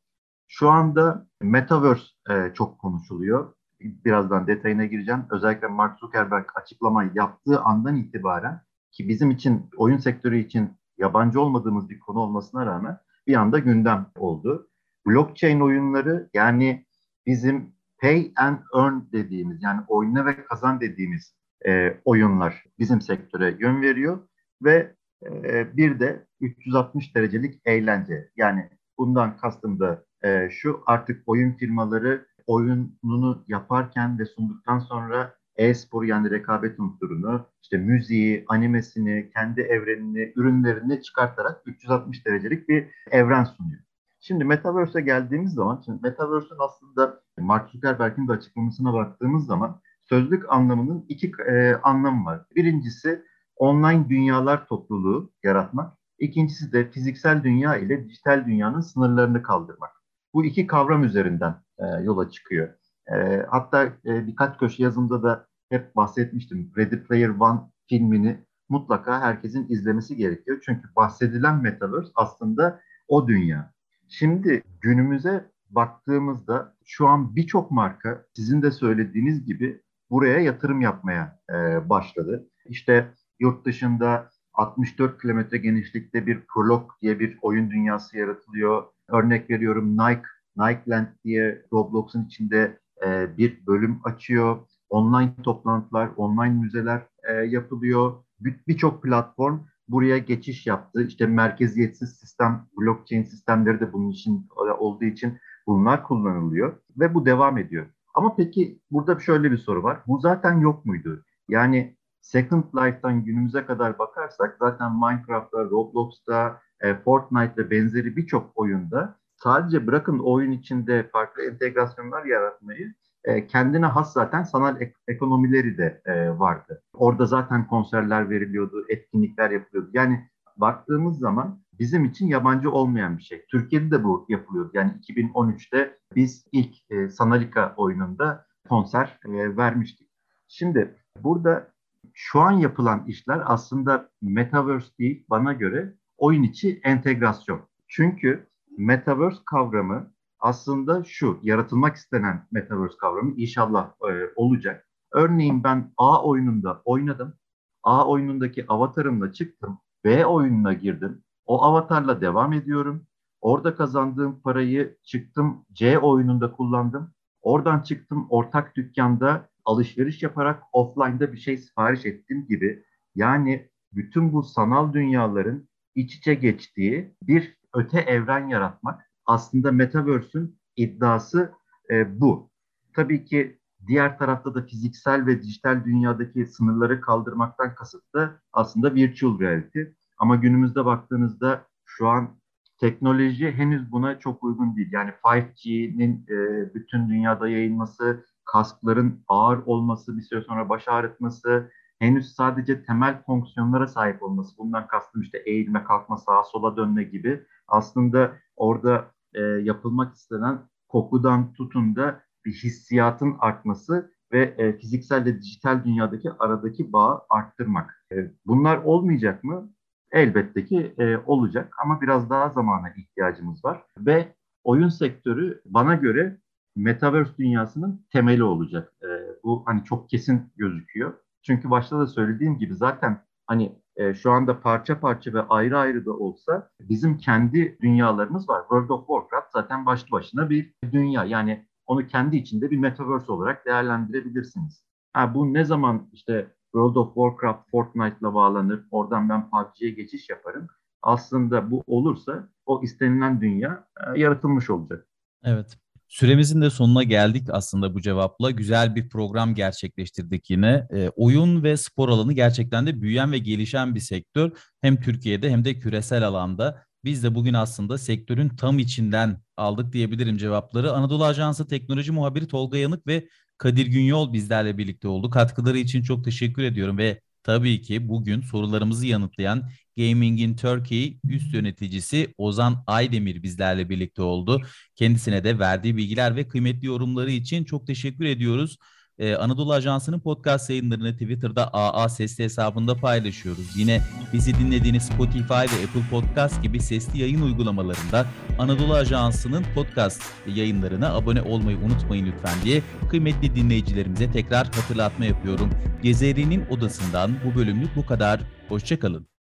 Şu 0.49 0.71
anda 0.71 1.27
Metaverse 1.43 2.05
e, 2.31 2.55
çok 2.55 2.79
konuşuluyor. 2.79 3.55
Birazdan 3.85 4.47
detayına 4.47 4.85
gireceğim. 4.85 5.25
Özellikle 5.31 5.67
Mark 5.67 5.99
Zuckerberg 5.99 6.47
açıklama 6.55 7.05
yaptığı 7.15 7.61
andan 7.61 7.97
itibaren 7.97 8.61
ki 8.93 9.09
bizim 9.09 9.31
için 9.31 9.71
oyun 9.77 9.97
sektörü 9.97 10.39
için 10.39 10.71
yabancı 10.99 11.41
olmadığımız 11.41 11.91
bir 11.91 12.01
konu 12.01 12.19
olmasına 12.19 12.67
rağmen 12.67 12.99
bir 13.27 13.35
anda 13.35 13.59
gündem 13.59 14.07
oldu. 14.17 14.69
Blockchain 15.07 15.61
oyunları 15.61 16.31
yani 16.35 16.87
bizim 17.27 17.75
pay 18.01 18.33
and 18.37 18.59
earn 18.75 19.01
dediğimiz 19.13 19.63
yani 19.63 19.81
oyna 19.89 20.27
ve 20.27 20.45
kazan 20.45 20.81
dediğimiz 20.81 21.35
e, 21.67 22.01
oyunlar 22.05 22.65
bizim 22.79 23.01
sektöre 23.01 23.57
yön 23.59 23.83
veriyor 23.83 24.29
ve 24.63 24.95
e, 25.27 25.77
bir 25.77 26.01
de 26.01 26.27
360 26.41 27.15
derecelik 27.15 27.61
eğlence 27.65 28.31
yani 28.37 28.71
bundan 28.99 29.37
kastım 29.37 29.81
da 29.81 30.05
e, 30.25 30.51
şu 30.51 30.83
artık 30.87 31.23
oyun 31.27 31.53
firmaları 31.53 32.27
oyununu 32.47 33.45
yaparken 33.49 34.19
ve 34.19 34.25
sunduktan 34.25 34.79
sonra 34.79 35.35
e-spor 35.57 36.05
yani 36.05 36.31
rekabet 36.31 36.81
unsurunu, 36.81 37.47
işte 37.63 37.77
müziği, 37.77 38.45
animesini, 38.49 39.31
kendi 39.35 39.61
evrenini, 39.61 40.33
ürünlerini 40.37 41.03
çıkartarak 41.03 41.63
360 41.67 42.27
derecelik 42.27 42.69
bir 42.69 42.91
evren 43.11 43.45
sunuyor. 43.45 43.81
Şimdi 44.21 44.45
Metaverse'e 44.45 45.03
geldiğimiz 45.03 45.55
zaman, 45.55 45.83
şimdi 45.85 46.01
Metaverse'ün 46.03 46.59
aslında 46.59 47.21
Mark 47.39 47.71
Zuckerberg'in 47.71 48.29
de 48.29 48.33
açıklamasına 48.33 48.93
baktığımız 48.93 49.47
zaman 49.47 49.81
sözlük 50.05 50.53
anlamının 50.53 51.05
iki 51.09 51.33
e, 51.49 51.75
anlamı 51.75 52.25
var. 52.25 52.41
Birincisi 52.57 53.23
online 53.57 54.09
dünyalar 54.09 54.67
topluluğu 54.67 55.33
yaratmak. 55.43 55.99
İkincisi 56.19 56.73
de 56.73 56.91
fiziksel 56.91 57.45
dünya 57.45 57.77
ile 57.77 58.05
dijital 58.05 58.47
dünyanın 58.47 58.81
sınırlarını 58.81 59.43
kaldırmak. 59.43 59.91
Bu 60.35 60.45
iki 60.45 60.67
kavram 60.67 61.05
üzerinden 61.05 61.64
e, 61.79 61.87
yola 62.03 62.31
çıkıyor. 62.31 62.69
E, 63.15 63.47
hatta 63.49 63.85
e, 63.85 64.27
birkaç 64.27 64.59
köşe 64.59 64.83
yazımda 64.83 65.23
da 65.23 65.47
hep 65.69 65.97
bahsetmiştim. 65.97 66.73
Ready 66.77 66.97
Player 66.97 67.29
One 67.29 67.61
filmini 67.89 68.45
mutlaka 68.69 69.21
herkesin 69.21 69.69
izlemesi 69.69 70.17
gerekiyor. 70.17 70.63
Çünkü 70.65 70.89
bahsedilen 70.97 71.63
Metaverse 71.63 72.11
aslında 72.15 72.81
o 73.09 73.29
dünya. 73.29 73.73
Şimdi 74.09 74.63
günümüze 74.81 75.51
baktığımızda 75.71 76.75
şu 76.85 77.09
an 77.09 77.37
birçok 77.37 77.71
marka 77.71 78.25
sizin 78.37 78.63
de 78.63 78.71
söylediğiniz 78.71 79.45
gibi 79.45 79.83
buraya 80.11 80.39
yatırım 80.39 80.81
yapmaya 80.81 81.39
e, 81.51 81.89
başladı. 81.89 82.49
İşte 82.67 83.13
yurt 83.41 83.67
dışında 83.67 84.31
64 84.55 85.23
kilometre 85.23 85.59
genişlikte 85.59 86.27
bir 86.27 86.41
Prolog 86.41 86.91
diye 87.03 87.21
bir 87.21 87.39
oyun 87.43 87.71
dünyası 87.71 88.19
yaratılıyor. 88.19 88.85
Örnek 89.09 89.51
veriyorum 89.51 89.97
Nike, 89.97 90.23
Nikeland 90.57 91.07
diye 91.25 91.63
Roblox'un 91.73 92.25
içinde 92.25 92.79
e, 93.07 93.37
bir 93.39 93.67
bölüm 93.67 94.01
açıyor. 94.05 94.59
Online 94.91 95.35
toplantılar, 95.43 96.11
online 96.17 96.55
müzeler 96.55 97.03
e, 97.29 97.33
yapılıyor. 97.33 98.13
Birçok 98.41 99.03
platform 99.03 99.61
buraya 99.89 100.19
geçiş 100.19 100.67
yaptı. 100.67 101.03
İşte 101.03 101.27
merkeziyetsiz 101.27 102.17
sistem, 102.17 102.67
blockchain 102.79 103.23
sistemleri 103.23 103.81
de 103.81 103.93
bunun 103.93 104.11
için 104.11 104.49
olduğu 104.79 105.05
için 105.05 105.39
bunlar 105.67 106.05
kullanılıyor 106.05 106.77
ve 106.97 107.15
bu 107.15 107.27
devam 107.27 107.59
ediyor. 107.59 107.87
Ama 108.15 108.37
peki 108.37 108.81
burada 108.91 109.21
şöyle 109.21 109.53
bir 109.53 109.59
soru 109.59 109.83
var. 109.83 110.01
Bu 110.07 110.19
zaten 110.19 110.59
yok 110.61 110.85
muydu? 110.85 111.25
Yani 111.49 111.97
Second 112.21 112.65
Life'dan 112.65 113.25
günümüze 113.25 113.67
kadar 113.67 113.99
bakarsak 113.99 114.57
zaten 114.59 114.93
Minecraft'ta, 114.93 115.65
Roblox'ta, 115.65 116.61
e, 116.81 116.95
Fortnite 116.95 117.57
ve 117.57 117.71
benzeri 117.71 118.17
birçok 118.17 118.53
oyunda 118.55 119.19
sadece 119.45 119.87
bırakın 119.87 120.19
oyun 120.19 120.53
içinde 120.53 121.09
farklı 121.13 121.43
entegrasyonlar 121.43 122.25
yaratmayı 122.25 122.95
e, 123.25 123.47
kendine 123.47 123.87
has 123.87 124.13
zaten 124.13 124.43
sanal 124.43 124.81
ek- 124.81 124.95
ekonomileri 125.09 125.79
de 125.79 126.03
e, 126.07 126.39
vardı. 126.39 126.83
Orada 126.95 127.27
zaten 127.27 127.67
konserler 127.67 128.31
veriliyordu, 128.31 128.85
etkinlikler 128.89 129.51
yapılıyordu. 129.51 129.91
Yani 129.93 130.29
baktığımız 130.57 131.19
zaman 131.19 131.61
bizim 131.79 132.05
için 132.05 132.27
yabancı 132.27 132.71
olmayan 132.71 133.19
bir 133.19 133.23
şey. 133.23 133.45
Türkiye'de 133.51 133.91
de 133.91 134.05
bu 134.05 134.27
yapılıyordu. 134.29 134.71
Yani 134.75 134.93
2013'te 135.09 135.99
biz 136.15 136.45
ilk 136.53 136.75
e, 136.91 137.09
Sanalika 137.09 137.75
oyununda 137.77 138.47
konser 138.69 139.19
e, 139.27 139.57
vermiştik. 139.57 140.09
Şimdi 140.49 140.95
burada 141.23 141.69
şu 142.15 142.41
an 142.41 142.53
yapılan 142.53 143.05
işler 143.07 143.43
aslında 143.45 144.09
metaverse 144.23 144.99
değil 144.99 145.25
bana 145.31 145.53
göre 145.53 145.95
oyun 146.17 146.43
içi 146.43 146.81
entegrasyon. 146.85 147.61
Çünkü 147.89 148.47
metaverse 148.79 149.39
kavramı 149.47 150.13
aslında 150.39 151.05
şu 151.05 151.39
yaratılmak 151.43 151.97
istenen 151.97 152.47
metaverse 152.53 152.97
kavramı 152.97 153.35
inşallah 153.37 153.93
e, 154.11 154.13
olacak. 154.37 154.89
Örneğin 155.13 155.65
ben 155.65 155.93
A 155.97 156.25
oyununda 156.25 156.83
oynadım. 156.85 157.35
A 157.83 158.09
oyunundaki 158.09 158.65
avatarımla 158.69 159.33
çıktım. 159.33 159.79
B 160.05 160.27
oyununa 160.27 160.73
girdim. 160.73 161.23
O 161.47 161.63
avatarla 161.63 162.21
devam 162.21 162.53
ediyorum. 162.53 163.07
Orada 163.41 163.75
kazandığım 163.75 164.41
parayı 164.41 164.97
çıktım 165.03 165.67
C 165.73 165.99
oyununda 165.99 166.53
kullandım. 166.53 167.15
Oradan 167.43 167.81
çıktım 167.81 168.27
ortak 168.31 168.77
dükkanda 168.77 169.49
alışveriş 169.65 170.23
yaparak 170.23 170.63
offline'da 170.73 171.33
bir 171.33 171.39
şey 171.39 171.59
sipariş 171.59 172.07
ettim 172.07 172.47
gibi. 172.49 172.85
Yani 173.15 173.71
bütün 173.93 174.33
bu 174.33 174.43
sanal 174.43 174.93
dünyaların 174.93 175.69
iç 175.95 176.15
içe 176.15 176.35
geçtiği 176.35 177.17
bir 177.23 177.59
öte 177.75 178.01
evren 178.01 178.49
yaratmak 178.49 179.11
aslında 179.27 179.73
Metaverse'ün 179.73 180.59
iddiası 180.77 181.53
e, 181.91 182.21
bu. 182.21 182.51
Tabii 182.93 183.25
ki 183.25 183.59
diğer 183.87 184.19
tarafta 184.19 184.55
da 184.55 184.63
fiziksel 184.63 185.27
ve 185.27 185.43
dijital 185.43 185.85
dünyadaki 185.85 186.47
sınırları 186.47 187.01
kaldırmaktan 187.01 187.75
kasıt 187.75 188.15
da 188.15 188.41
aslında 188.53 188.95
virtual 188.95 189.41
reality. 189.41 189.81
Ama 190.19 190.37
günümüzde 190.37 190.85
baktığınızda 190.85 191.67
şu 191.85 192.09
an 192.09 192.37
teknoloji 192.81 193.53
henüz 193.53 193.93
buna 193.93 194.19
çok 194.19 194.45
uygun 194.45 194.77
değil. 194.77 194.89
Yani 194.93 195.11
5G'nin 195.25 196.27
e, 196.29 196.75
bütün 196.75 197.09
dünyada 197.09 197.49
yayılması, 197.49 198.25
kaskların 198.45 199.25
ağır 199.29 199.59
olması, 199.67 200.17
bir 200.17 200.23
süre 200.23 200.43
sonra 200.43 200.69
baş 200.69 200.89
ağrıtması, 200.89 201.71
henüz 202.05 202.35
sadece 202.35 202.85
temel 202.85 203.23
fonksiyonlara 203.23 203.87
sahip 203.87 204.23
olması, 204.23 204.59
bundan 204.59 204.87
kastım 204.87 205.23
işte 205.23 205.39
eğilme, 205.39 205.85
kalkma, 205.85 206.17
sağa 206.17 206.43
sola 206.43 206.77
dönme 206.77 207.03
gibi 207.03 207.43
aslında 207.69 208.33
orada 208.57 209.11
e, 209.35 209.41
yapılmak 209.43 210.15
istenen 210.15 210.59
kokudan 210.89 211.53
tutun 211.53 211.97
da 211.97 212.23
bir 212.45 212.53
hissiyatın 212.53 213.37
artması 213.39 214.11
ve 214.33 214.43
e, 214.59 214.79
fiziksel 214.79 215.25
ve 215.25 215.41
dijital 215.41 215.85
dünyadaki 215.85 216.31
aradaki 216.39 216.93
bağı 216.93 217.21
arttırmak. 217.31 218.05
E, 218.13 218.31
bunlar 218.47 218.77
olmayacak 218.77 219.45
mı? 219.45 219.71
Elbette 220.13 220.65
ki 220.65 220.95
e, 220.99 221.17
olacak 221.17 221.75
ama 221.85 222.01
biraz 222.01 222.31
daha 222.31 222.49
zamana 222.49 222.91
ihtiyacımız 222.97 223.65
var 223.65 223.83
ve 223.99 224.35
oyun 224.65 224.89
sektörü 224.89 225.63
bana 225.65 225.95
göre 225.95 226.39
metaverse 226.77 227.37
dünyasının 227.39 228.07
temeli 228.13 228.43
olacak. 228.43 228.93
E, 229.03 229.09
bu 229.45 229.63
hani 229.67 229.85
çok 229.85 230.11
kesin 230.11 230.53
gözüküyor. 230.57 231.15
Çünkü 231.47 231.71
başta 231.71 231.99
da 231.99 232.07
söylediğim 232.07 232.59
gibi 232.59 232.75
zaten 232.75 233.23
hani 233.47 233.79
e, 233.97 234.15
şu 234.15 234.31
anda 234.31 234.61
parça 234.61 235.01
parça 235.01 235.33
ve 235.33 235.43
ayrı 235.43 235.79
ayrı 235.79 236.07
da 236.07 236.13
olsa 236.13 236.71
bizim 236.81 237.19
kendi 237.19 237.79
dünyalarımız 237.81 238.49
var. 238.49 238.61
World 238.61 238.89
of 238.89 239.07
Warcraft 239.07 239.53
zaten 239.53 239.87
başlı 239.87 240.11
başına 240.11 240.51
bir 240.51 240.75
dünya. 240.93 241.25
Yani 241.25 241.67
onu 241.87 242.07
kendi 242.07 242.37
içinde 242.37 242.71
bir 242.71 242.79
metaverse 242.79 243.33
olarak 243.33 243.67
değerlendirebilirsiniz. 243.67 244.85
Ha, 245.13 245.35
bu 245.35 245.55
ne 245.55 245.65
zaman 245.65 246.09
işte 246.13 246.55
World 246.73 246.97
of 246.97 247.15
Warcraft 247.15 247.71
Fortnite'la 247.71 248.35
bağlanır, 248.35 248.85
oradan 248.91 249.29
ben 249.29 249.51
PUBG'ye 249.51 249.91
geçiş 249.91 250.29
yaparım. 250.29 250.67
Aslında 251.03 251.71
bu 251.71 251.85
olursa 251.87 252.49
o 252.67 252.83
istenilen 252.83 253.41
dünya 253.41 253.89
e, 254.07 254.21
yaratılmış 254.21 254.71
olacak. 254.71 255.07
Evet. 255.45 255.79
Süremizin 256.09 256.63
de 256.63 256.71
sonuna 256.71 257.03
geldik 257.03 257.49
aslında 257.51 257.95
bu 257.95 258.01
cevapla. 258.01 258.51
Güzel 258.51 258.95
bir 258.95 259.09
program 259.09 259.55
gerçekleştirdik 259.55 260.51
yine. 260.51 260.87
E, 260.95 261.09
oyun 261.17 261.63
ve 261.63 261.77
spor 261.77 262.09
alanı 262.09 262.33
gerçekten 262.33 262.87
de 262.87 263.01
büyüyen 263.01 263.33
ve 263.33 263.39
gelişen 263.39 263.95
bir 263.95 264.01
sektör. 264.01 264.51
Hem 264.81 265.01
Türkiye'de 265.01 265.51
hem 265.51 265.65
de 265.65 265.79
küresel 265.79 266.27
alanda. 266.27 266.85
Biz 267.05 267.23
de 267.23 267.35
bugün 267.35 267.55
aslında 267.55 267.99
sektörün 267.99 268.49
tam 268.49 268.79
içinden 268.79 269.41
aldık 269.57 269.93
diyebilirim 269.93 270.37
cevapları. 270.37 270.93
Anadolu 270.93 271.25
Ajansı 271.25 271.69
Teknoloji 271.69 272.13
Muhabiri 272.13 272.49
Tolga 272.49 272.79
Yanık 272.79 273.07
ve 273.07 273.29
Kadir 273.59 273.87
Günyol 273.87 274.33
bizlerle 274.33 274.79
birlikte 274.79 275.09
oldu. 275.09 275.31
Katkıları 275.31 275.79
için 275.79 276.03
çok 276.03 276.25
teşekkür 276.25 276.63
ediyorum 276.63 276.99
ve 276.99 277.21
tabii 277.45 277.83
ki 277.83 278.09
bugün 278.09 278.41
sorularımızı 278.41 279.07
yanıtlayan 279.07 279.71
Gaming 279.99 280.41
in 280.41 280.57
Turkey 280.57 281.19
üst 281.29 281.55
yöneticisi 281.55 282.35
Ozan 282.39 282.85
Aydemir 282.87 283.43
bizlerle 283.43 283.89
birlikte 283.89 284.23
oldu. 284.23 284.63
Kendisine 284.97 285.45
de 285.45 285.59
verdiği 285.59 285.97
bilgiler 285.97 286.37
ve 286.37 286.49
kıymetli 286.49 286.87
yorumları 286.87 287.31
için 287.31 287.65
çok 287.65 287.87
teşekkür 287.87 288.25
ediyoruz. 288.25 288.79
Ee, 289.19 289.35
Anadolu 289.35 289.73
Ajansı'nın 289.73 290.21
podcast 290.21 290.71
yayınlarını 290.71 291.13
Twitter'da 291.13 291.69
AA 291.73 292.09
Sesli 292.09 292.45
hesabında 292.45 292.95
paylaşıyoruz. 292.95 293.77
Yine 293.77 294.03
bizi 294.33 294.55
dinlediğiniz 294.55 295.03
Spotify 295.03 295.53
ve 295.53 295.85
Apple 295.87 296.09
Podcast 296.11 296.63
gibi 296.63 296.81
sesli 296.81 297.21
yayın 297.21 297.43
uygulamalarında 297.43 298.27
Anadolu 298.59 298.95
Ajansı'nın 298.95 299.65
podcast 299.75 300.23
yayınlarına 300.47 301.15
abone 301.15 301.43
olmayı 301.43 301.79
unutmayın 301.79 302.27
lütfen 302.27 302.63
diye 302.65 302.83
kıymetli 303.11 303.55
dinleyicilerimize 303.57 304.33
tekrar 304.33 304.67
hatırlatma 304.67 305.25
yapıyorum. 305.25 305.71
Gezeri'nin 306.03 306.67
odasından 306.71 307.31
bu 307.45 307.59
bölümlük 307.59 307.97
bu 307.97 308.07
kadar. 308.07 308.41
Hoşçakalın. 308.69 309.34